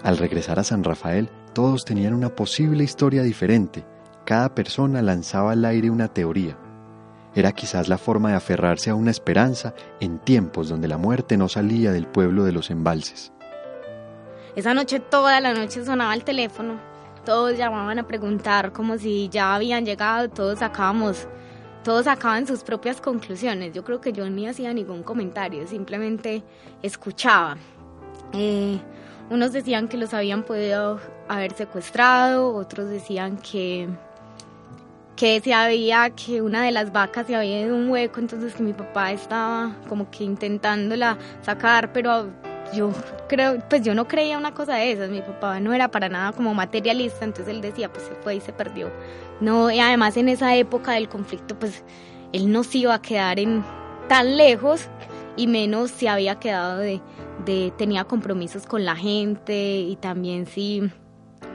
Al 0.03 0.17
regresar 0.17 0.59
a 0.59 0.65
San 0.65 0.83
Rafael, 0.83 1.29
todos 1.53 1.85
tenían 1.85 2.13
una 2.13 2.27
posible 2.27 2.83
historia 2.83 3.23
diferente. 3.23 3.85
Cada 4.25 4.53
persona 4.53 5.01
lanzaba 5.01 5.53
al 5.53 5.63
aire 5.63 5.89
una 5.89 6.09
teoría. 6.09 6.57
Era 7.33 7.53
quizás 7.53 7.87
la 7.87 7.97
forma 7.97 8.29
de 8.29 8.35
aferrarse 8.35 8.89
a 8.89 8.95
una 8.95 9.11
esperanza 9.11 9.73
en 10.01 10.19
tiempos 10.19 10.67
donde 10.67 10.89
la 10.89 10.97
muerte 10.97 11.37
no 11.37 11.47
salía 11.47 11.93
del 11.93 12.05
pueblo 12.05 12.43
de 12.43 12.51
los 12.51 12.69
embalses. 12.69 13.31
Esa 14.57 14.73
noche, 14.73 14.99
toda 14.99 15.39
la 15.39 15.53
noche 15.53 15.85
sonaba 15.85 16.13
el 16.13 16.25
teléfono. 16.25 16.79
Todos 17.25 17.57
llamaban 17.57 17.97
a 17.97 18.05
preguntar 18.05 18.73
como 18.73 18.97
si 18.97 19.29
ya 19.29 19.55
habían 19.55 19.85
llegado, 19.85 20.29
todos 20.29 20.59
sacábamos, 20.59 21.29
todos 21.81 22.05
sacaban 22.05 22.45
sus 22.45 22.63
propias 22.63 22.99
conclusiones. 22.99 23.73
Yo 23.73 23.85
creo 23.85 24.01
que 24.01 24.11
yo 24.11 24.29
ni 24.29 24.47
hacía 24.47 24.73
ningún 24.73 25.01
comentario, 25.01 25.65
simplemente 25.65 26.43
escuchaba. 26.81 27.55
Eh, 28.33 28.79
unos 29.33 29.51
decían 29.51 29.87
que 29.87 29.97
los 29.97 30.13
habían 30.13 30.43
podido 30.43 30.99
haber 31.27 31.53
secuestrado, 31.53 32.53
otros 32.53 32.89
decían 32.89 33.37
que 33.37 33.89
que 35.15 35.41
se 35.41 35.53
había 35.53 36.09
que 36.11 36.41
una 36.41 36.63
de 36.63 36.71
las 36.71 36.91
vacas 36.91 37.27
se 37.27 37.35
había 37.35 37.61
ido 37.61 37.75
un 37.75 37.89
hueco, 37.89 38.19
entonces 38.19 38.53
que 38.53 38.63
mi 38.63 38.73
papá 38.73 39.11
estaba 39.11 39.75
como 39.89 40.09
que 40.09 40.23
intentándola 40.23 41.17
sacar, 41.41 41.93
pero 41.93 42.29
yo 42.73 42.91
creo, 43.27 43.59
pues 43.69 43.83
yo 43.83 43.95
no 43.95 44.07
creía 44.07 44.37
una 44.37 44.53
cosa 44.53 44.75
de 44.75 44.91
esas, 44.91 45.09
mi 45.09 45.21
papá 45.21 45.59
no 45.59 45.73
era 45.73 45.89
para 45.89 46.09
nada 46.09 46.31
como 46.31 46.53
materialista, 46.53 47.25
entonces 47.25 47.53
él 47.53 47.61
decía, 47.61 47.91
pues 47.91 48.05
se 48.05 48.15
fue 48.15 48.35
y 48.35 48.41
se 48.41 48.53
perdió. 48.53 48.91
No, 49.39 49.71
y 49.71 49.79
además 49.79 50.17
en 50.17 50.29
esa 50.29 50.55
época 50.55 50.93
del 50.93 51.09
conflicto, 51.09 51.57
pues 51.57 51.83
él 52.33 52.51
no 52.51 52.63
se 52.63 52.79
iba 52.79 52.95
a 52.95 53.01
quedar 53.01 53.39
en 53.39 53.63
tan 54.07 54.37
lejos 54.37 54.89
y 55.35 55.47
menos 55.47 55.91
se 55.91 56.09
había 56.09 56.39
quedado 56.39 56.77
de, 56.79 57.01
de 57.45 57.73
tenía 57.77 58.03
compromisos 58.03 58.65
con 58.65 58.85
la 58.85 58.95
gente 58.95 59.79
y 59.79 59.95
también 59.95 60.45
sí, 60.45 60.83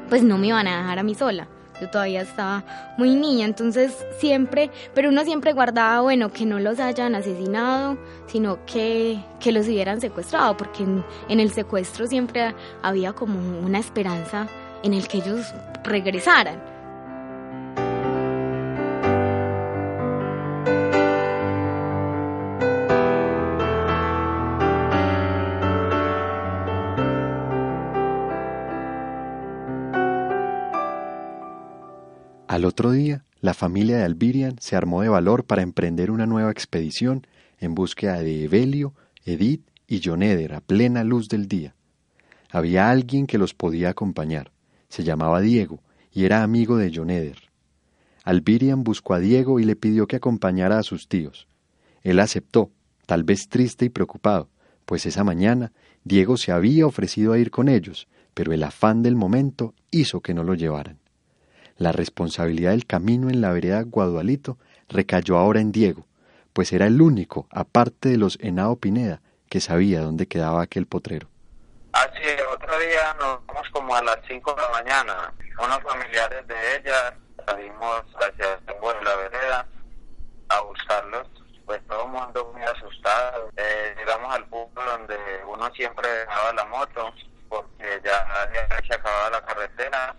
pues 0.08 0.22
no 0.22 0.38
me 0.38 0.48
iban 0.48 0.66
a 0.66 0.78
dejar 0.78 0.98
a 0.98 1.02
mí 1.02 1.14
sola 1.14 1.48
yo 1.80 1.88
todavía 1.88 2.22
estaba 2.22 2.64
muy 2.96 3.14
niña, 3.14 3.44
entonces 3.44 4.06
siempre, 4.18 4.70
pero 4.94 5.10
uno 5.10 5.24
siempre 5.24 5.52
guardaba, 5.52 6.00
bueno, 6.00 6.30
que 6.32 6.44
no 6.44 6.58
los 6.58 6.80
hayan 6.80 7.14
asesinado, 7.14 7.96
sino 8.26 8.64
que, 8.66 9.20
que 9.40 9.52
los 9.52 9.66
hubieran 9.66 10.00
secuestrado, 10.00 10.56
porque 10.56 10.82
en, 10.82 11.04
en 11.28 11.40
el 11.40 11.52
secuestro 11.52 12.06
siempre 12.06 12.54
había 12.82 13.12
como 13.12 13.38
una 13.60 13.78
esperanza 13.78 14.48
en 14.82 14.94
el 14.94 15.08
que 15.08 15.18
ellos 15.18 15.54
regresaran. 15.84 16.60
Al 32.59 32.64
otro 32.64 32.90
día, 32.90 33.25
la 33.40 33.55
familia 33.55 33.99
de 33.99 34.03
Albirian 34.03 34.57
se 34.59 34.75
armó 34.75 35.03
de 35.03 35.09
valor 35.09 35.44
para 35.44 35.62
emprender 35.62 36.11
una 36.11 36.27
nueva 36.27 36.51
expedición 36.51 37.25
en 37.61 37.77
búsqueda 37.77 38.21
de 38.21 38.42
Evelio, 38.42 38.94
Edith 39.25 39.64
y 39.87 40.01
John 40.05 40.25
Eder 40.25 40.55
a 40.55 40.61
plena 40.61 41.05
luz 41.05 41.29
del 41.29 41.47
día. 41.47 41.77
Había 42.51 42.90
alguien 42.90 43.29
que 43.29 43.38
los 43.38 43.55
podía 43.55 43.90
acompañar. 43.90 44.51
Se 44.88 45.05
llamaba 45.05 45.40
Diego 45.40 45.85
y 46.11 46.25
era 46.25 46.42
amigo 46.42 46.77
de 46.77 46.90
John 46.92 47.11
Eder. 47.11 47.38
Albirian 48.25 48.83
buscó 48.83 49.14
a 49.14 49.21
Diego 49.21 49.61
y 49.61 49.64
le 49.64 49.77
pidió 49.77 50.09
que 50.09 50.16
acompañara 50.16 50.81
a 50.81 50.83
sus 50.83 51.07
tíos. 51.07 51.47
Él 52.03 52.18
aceptó, 52.18 52.73
tal 53.07 53.23
vez 53.23 53.49
triste 53.49 53.85
y 53.85 53.88
preocupado, 53.88 54.51
pues 54.85 55.07
esa 55.07 55.23
mañana 55.23 55.71
Diego 56.03 56.37
se 56.37 56.51
había 56.51 56.88
ofrecido 56.88 57.35
a 57.35 57.38
ir 57.38 57.53
con 57.53 57.68
ellos, 57.68 58.09
pero 58.35 58.53
el 58.53 58.64
afán 58.64 59.05
del 59.05 59.14
momento 59.14 59.75
hizo 59.92 60.23
que 60.23 60.35
no 60.35 60.42
lo 60.42 60.55
llevaran. 60.55 60.99
La 61.78 61.92
responsabilidad 61.92 62.72
del 62.72 62.86
camino 62.86 63.30
en 63.30 63.40
la 63.40 63.52
vereda 63.52 63.82
Guadualito 63.82 64.58
recayó 64.88 65.38
ahora 65.38 65.60
en 65.60 65.70
Diego, 65.70 66.06
pues 66.52 66.72
era 66.72 66.88
el 66.88 67.00
único, 67.00 67.46
aparte 67.52 68.08
de 68.08 68.16
los 68.16 68.36
Henao 68.42 68.74
Pineda, 68.74 69.20
que 69.48 69.60
sabía 69.60 70.00
dónde 70.00 70.26
quedaba 70.26 70.60
aquel 70.60 70.86
potrero. 70.86 71.28
Así, 71.92 72.24
otro 72.52 72.76
día 72.80 73.14
nos 73.20 73.46
vamos 73.46 73.68
como 73.72 73.94
a 73.94 74.02
las 74.02 74.18
5 74.26 74.54
de 74.54 74.62
la 74.62 74.68
mañana. 74.70 75.32
Unos 75.64 75.80
familiares 75.84 76.48
de 76.48 76.76
ella 76.76 77.16
salimos 77.46 78.02
hacia 78.16 78.54
el 78.54 78.66
de 78.66 79.04
la 79.04 79.16
vereda 79.16 79.66
a 80.48 80.60
buscarlos. 80.62 81.28
Pues 81.64 81.80
todo 81.86 82.06
el 82.06 82.10
mundo 82.10 82.52
muy 82.54 82.62
asustado. 82.62 83.50
Eh, 83.56 83.94
llegamos 83.96 84.34
al 84.34 84.44
punto 84.46 84.82
donde 84.82 85.16
uno 85.46 85.70
siempre 85.74 86.08
dejaba 86.08 86.52
la 86.54 86.64
moto 86.64 87.12
porque 87.48 88.00
ya 88.04 88.26
se 88.84 88.94
acababa 88.94 89.30
la 89.30 89.44
carretera 89.44 90.16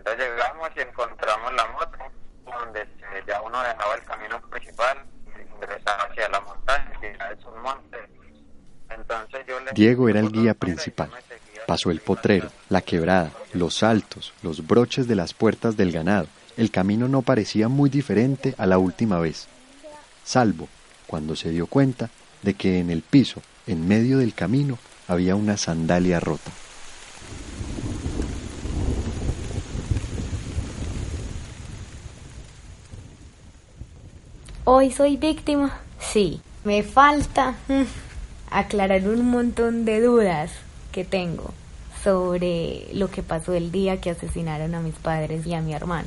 entonces 0.00 0.30
llegamos 0.30 0.70
y 0.76 0.80
encontramos 0.80 1.52
la 1.52 1.66
moto, 1.68 1.98
donde 2.46 2.88
ya 3.26 3.42
uno 3.42 3.62
dejaba 3.62 3.94
el 3.96 4.04
camino 4.04 4.40
principal 4.48 5.04
ingresaba 5.54 6.04
hacia 6.04 6.28
la 6.30 6.40
montaña, 6.40 6.92
que 7.00 7.10
es 7.10 7.44
un 7.44 7.62
monte. 7.62 7.98
Entonces 8.88 9.46
yo 9.46 9.60
le 9.60 9.72
Diego 9.72 10.08
era 10.08 10.20
el 10.20 10.32
guía 10.32 10.54
principal. 10.54 11.10
Pasó 11.66 11.90
el 11.90 12.00
potrero, 12.00 12.50
la 12.70 12.80
quebrada, 12.80 13.30
los 13.52 13.76
saltos, 13.76 14.32
los 14.42 14.66
broches 14.66 15.06
de 15.06 15.16
las 15.16 15.34
puertas 15.34 15.76
del 15.76 15.92
ganado. 15.92 16.28
El 16.56 16.70
camino 16.70 17.06
no 17.06 17.20
parecía 17.20 17.68
muy 17.68 17.90
diferente 17.90 18.54
a 18.56 18.66
la 18.66 18.78
última 18.78 19.18
vez, 19.20 19.48
salvo 20.24 20.68
cuando 21.06 21.36
se 21.36 21.50
dio 21.50 21.66
cuenta 21.66 22.08
de 22.42 22.54
que 22.54 22.78
en 22.78 22.88
el 22.88 23.02
piso, 23.02 23.42
en 23.66 23.86
medio 23.86 24.16
del 24.16 24.32
camino, 24.32 24.78
había 25.08 25.36
una 25.36 25.58
sandalia 25.58 26.20
rota. 26.20 26.50
Hoy 34.72 34.92
soy 34.92 35.16
víctima, 35.16 35.80
sí. 35.98 36.40
Me 36.62 36.84
falta 36.84 37.56
mm, 37.66 37.82
aclarar 38.52 39.08
un 39.08 39.28
montón 39.28 39.84
de 39.84 40.00
dudas, 40.00 40.52
que 40.92 41.04
tengo 41.04 41.52
sobre 42.04 42.86
lo 42.92 43.10
que 43.10 43.24
pasó 43.24 43.52
el 43.52 43.72
día 43.72 44.00
que 44.00 44.10
asesinaron 44.10 44.76
a 44.76 44.80
mis 44.80 44.94
padres 44.94 45.44
y 45.44 45.54
a 45.54 45.60
mi 45.60 45.74
hermano. 45.74 46.06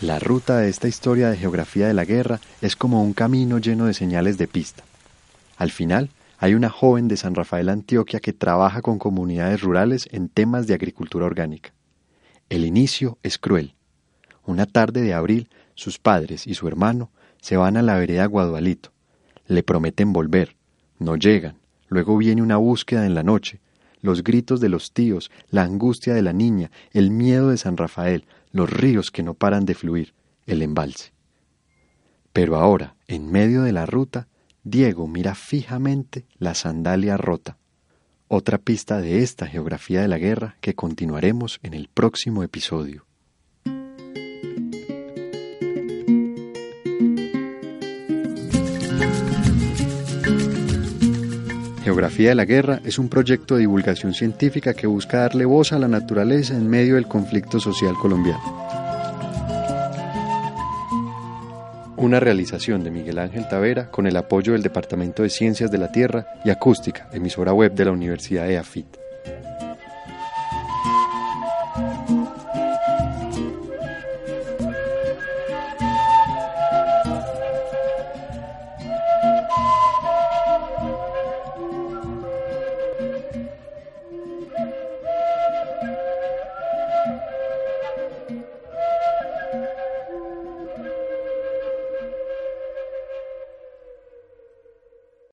La 0.00 0.20
ruta 0.20 0.58
de 0.58 0.68
esta 0.68 0.86
historia 0.86 1.28
de 1.28 1.38
geografía 1.38 1.88
de 1.88 1.94
la 1.94 2.04
guerra 2.04 2.38
es 2.60 2.76
como 2.76 3.02
un 3.02 3.14
camino 3.14 3.58
lleno 3.58 3.86
de 3.86 3.94
señales 3.94 4.38
de 4.38 4.46
pista. 4.46 4.84
Al 5.56 5.72
final, 5.72 6.08
hay 6.44 6.54
una 6.54 6.68
joven 6.68 7.08
de 7.08 7.16
San 7.16 7.34
Rafael, 7.34 7.70
Antioquia, 7.70 8.20
que 8.20 8.34
trabaja 8.34 8.82
con 8.82 8.98
comunidades 8.98 9.62
rurales 9.62 10.06
en 10.12 10.28
temas 10.28 10.66
de 10.66 10.74
agricultura 10.74 11.24
orgánica. 11.24 11.72
El 12.50 12.66
inicio 12.66 13.16
es 13.22 13.38
cruel. 13.38 13.76
Una 14.44 14.66
tarde 14.66 15.00
de 15.00 15.14
abril, 15.14 15.48
sus 15.74 15.98
padres 15.98 16.46
y 16.46 16.52
su 16.52 16.68
hermano 16.68 17.10
se 17.40 17.56
van 17.56 17.78
a 17.78 17.82
la 17.82 17.96
vereda 17.96 18.26
Guadualito. 18.26 18.92
Le 19.46 19.62
prometen 19.62 20.12
volver. 20.12 20.54
No 20.98 21.16
llegan. 21.16 21.56
Luego 21.88 22.18
viene 22.18 22.42
una 22.42 22.58
búsqueda 22.58 23.06
en 23.06 23.14
la 23.14 23.22
noche. 23.22 23.62
Los 24.02 24.22
gritos 24.22 24.60
de 24.60 24.68
los 24.68 24.92
tíos, 24.92 25.30
la 25.48 25.62
angustia 25.62 26.12
de 26.12 26.20
la 26.20 26.34
niña, 26.34 26.70
el 26.92 27.10
miedo 27.10 27.48
de 27.48 27.56
San 27.56 27.78
Rafael, 27.78 28.26
los 28.52 28.68
ríos 28.68 29.10
que 29.10 29.22
no 29.22 29.32
paran 29.32 29.64
de 29.64 29.74
fluir, 29.74 30.12
el 30.44 30.60
embalse. 30.60 31.14
Pero 32.34 32.56
ahora, 32.56 32.96
en 33.08 33.32
medio 33.32 33.62
de 33.62 33.72
la 33.72 33.86
ruta, 33.86 34.28
Diego 34.64 35.06
mira 35.06 35.34
fijamente 35.34 36.24
la 36.38 36.54
sandalia 36.54 37.18
rota, 37.18 37.58
otra 38.28 38.56
pista 38.56 38.98
de 39.02 39.22
esta 39.22 39.46
geografía 39.46 40.00
de 40.00 40.08
la 40.08 40.16
guerra 40.16 40.56
que 40.62 40.74
continuaremos 40.74 41.60
en 41.62 41.74
el 41.74 41.88
próximo 41.92 42.42
episodio. 42.42 43.04
Geografía 51.82 52.30
de 52.30 52.34
la 52.34 52.46
Guerra 52.46 52.80
es 52.86 52.98
un 52.98 53.10
proyecto 53.10 53.56
de 53.56 53.60
divulgación 53.60 54.14
científica 54.14 54.72
que 54.72 54.86
busca 54.86 55.18
darle 55.18 55.44
voz 55.44 55.74
a 55.74 55.78
la 55.78 55.88
naturaleza 55.88 56.56
en 56.56 56.70
medio 56.70 56.94
del 56.94 57.06
conflicto 57.06 57.60
social 57.60 57.94
colombiano. 58.00 58.63
Una 62.04 62.20
realización 62.20 62.84
de 62.84 62.90
Miguel 62.90 63.18
Ángel 63.18 63.48
Tavera 63.48 63.90
con 63.90 64.06
el 64.06 64.18
apoyo 64.18 64.52
del 64.52 64.62
Departamento 64.62 65.22
de 65.22 65.30
Ciencias 65.30 65.70
de 65.70 65.78
la 65.78 65.90
Tierra 65.90 66.26
y 66.44 66.50
Acústica, 66.50 67.08
emisora 67.14 67.54
web 67.54 67.72
de 67.72 67.86
la 67.86 67.92
Universidad 67.92 68.46
de 68.46 68.58
AFIT. 68.58 69.03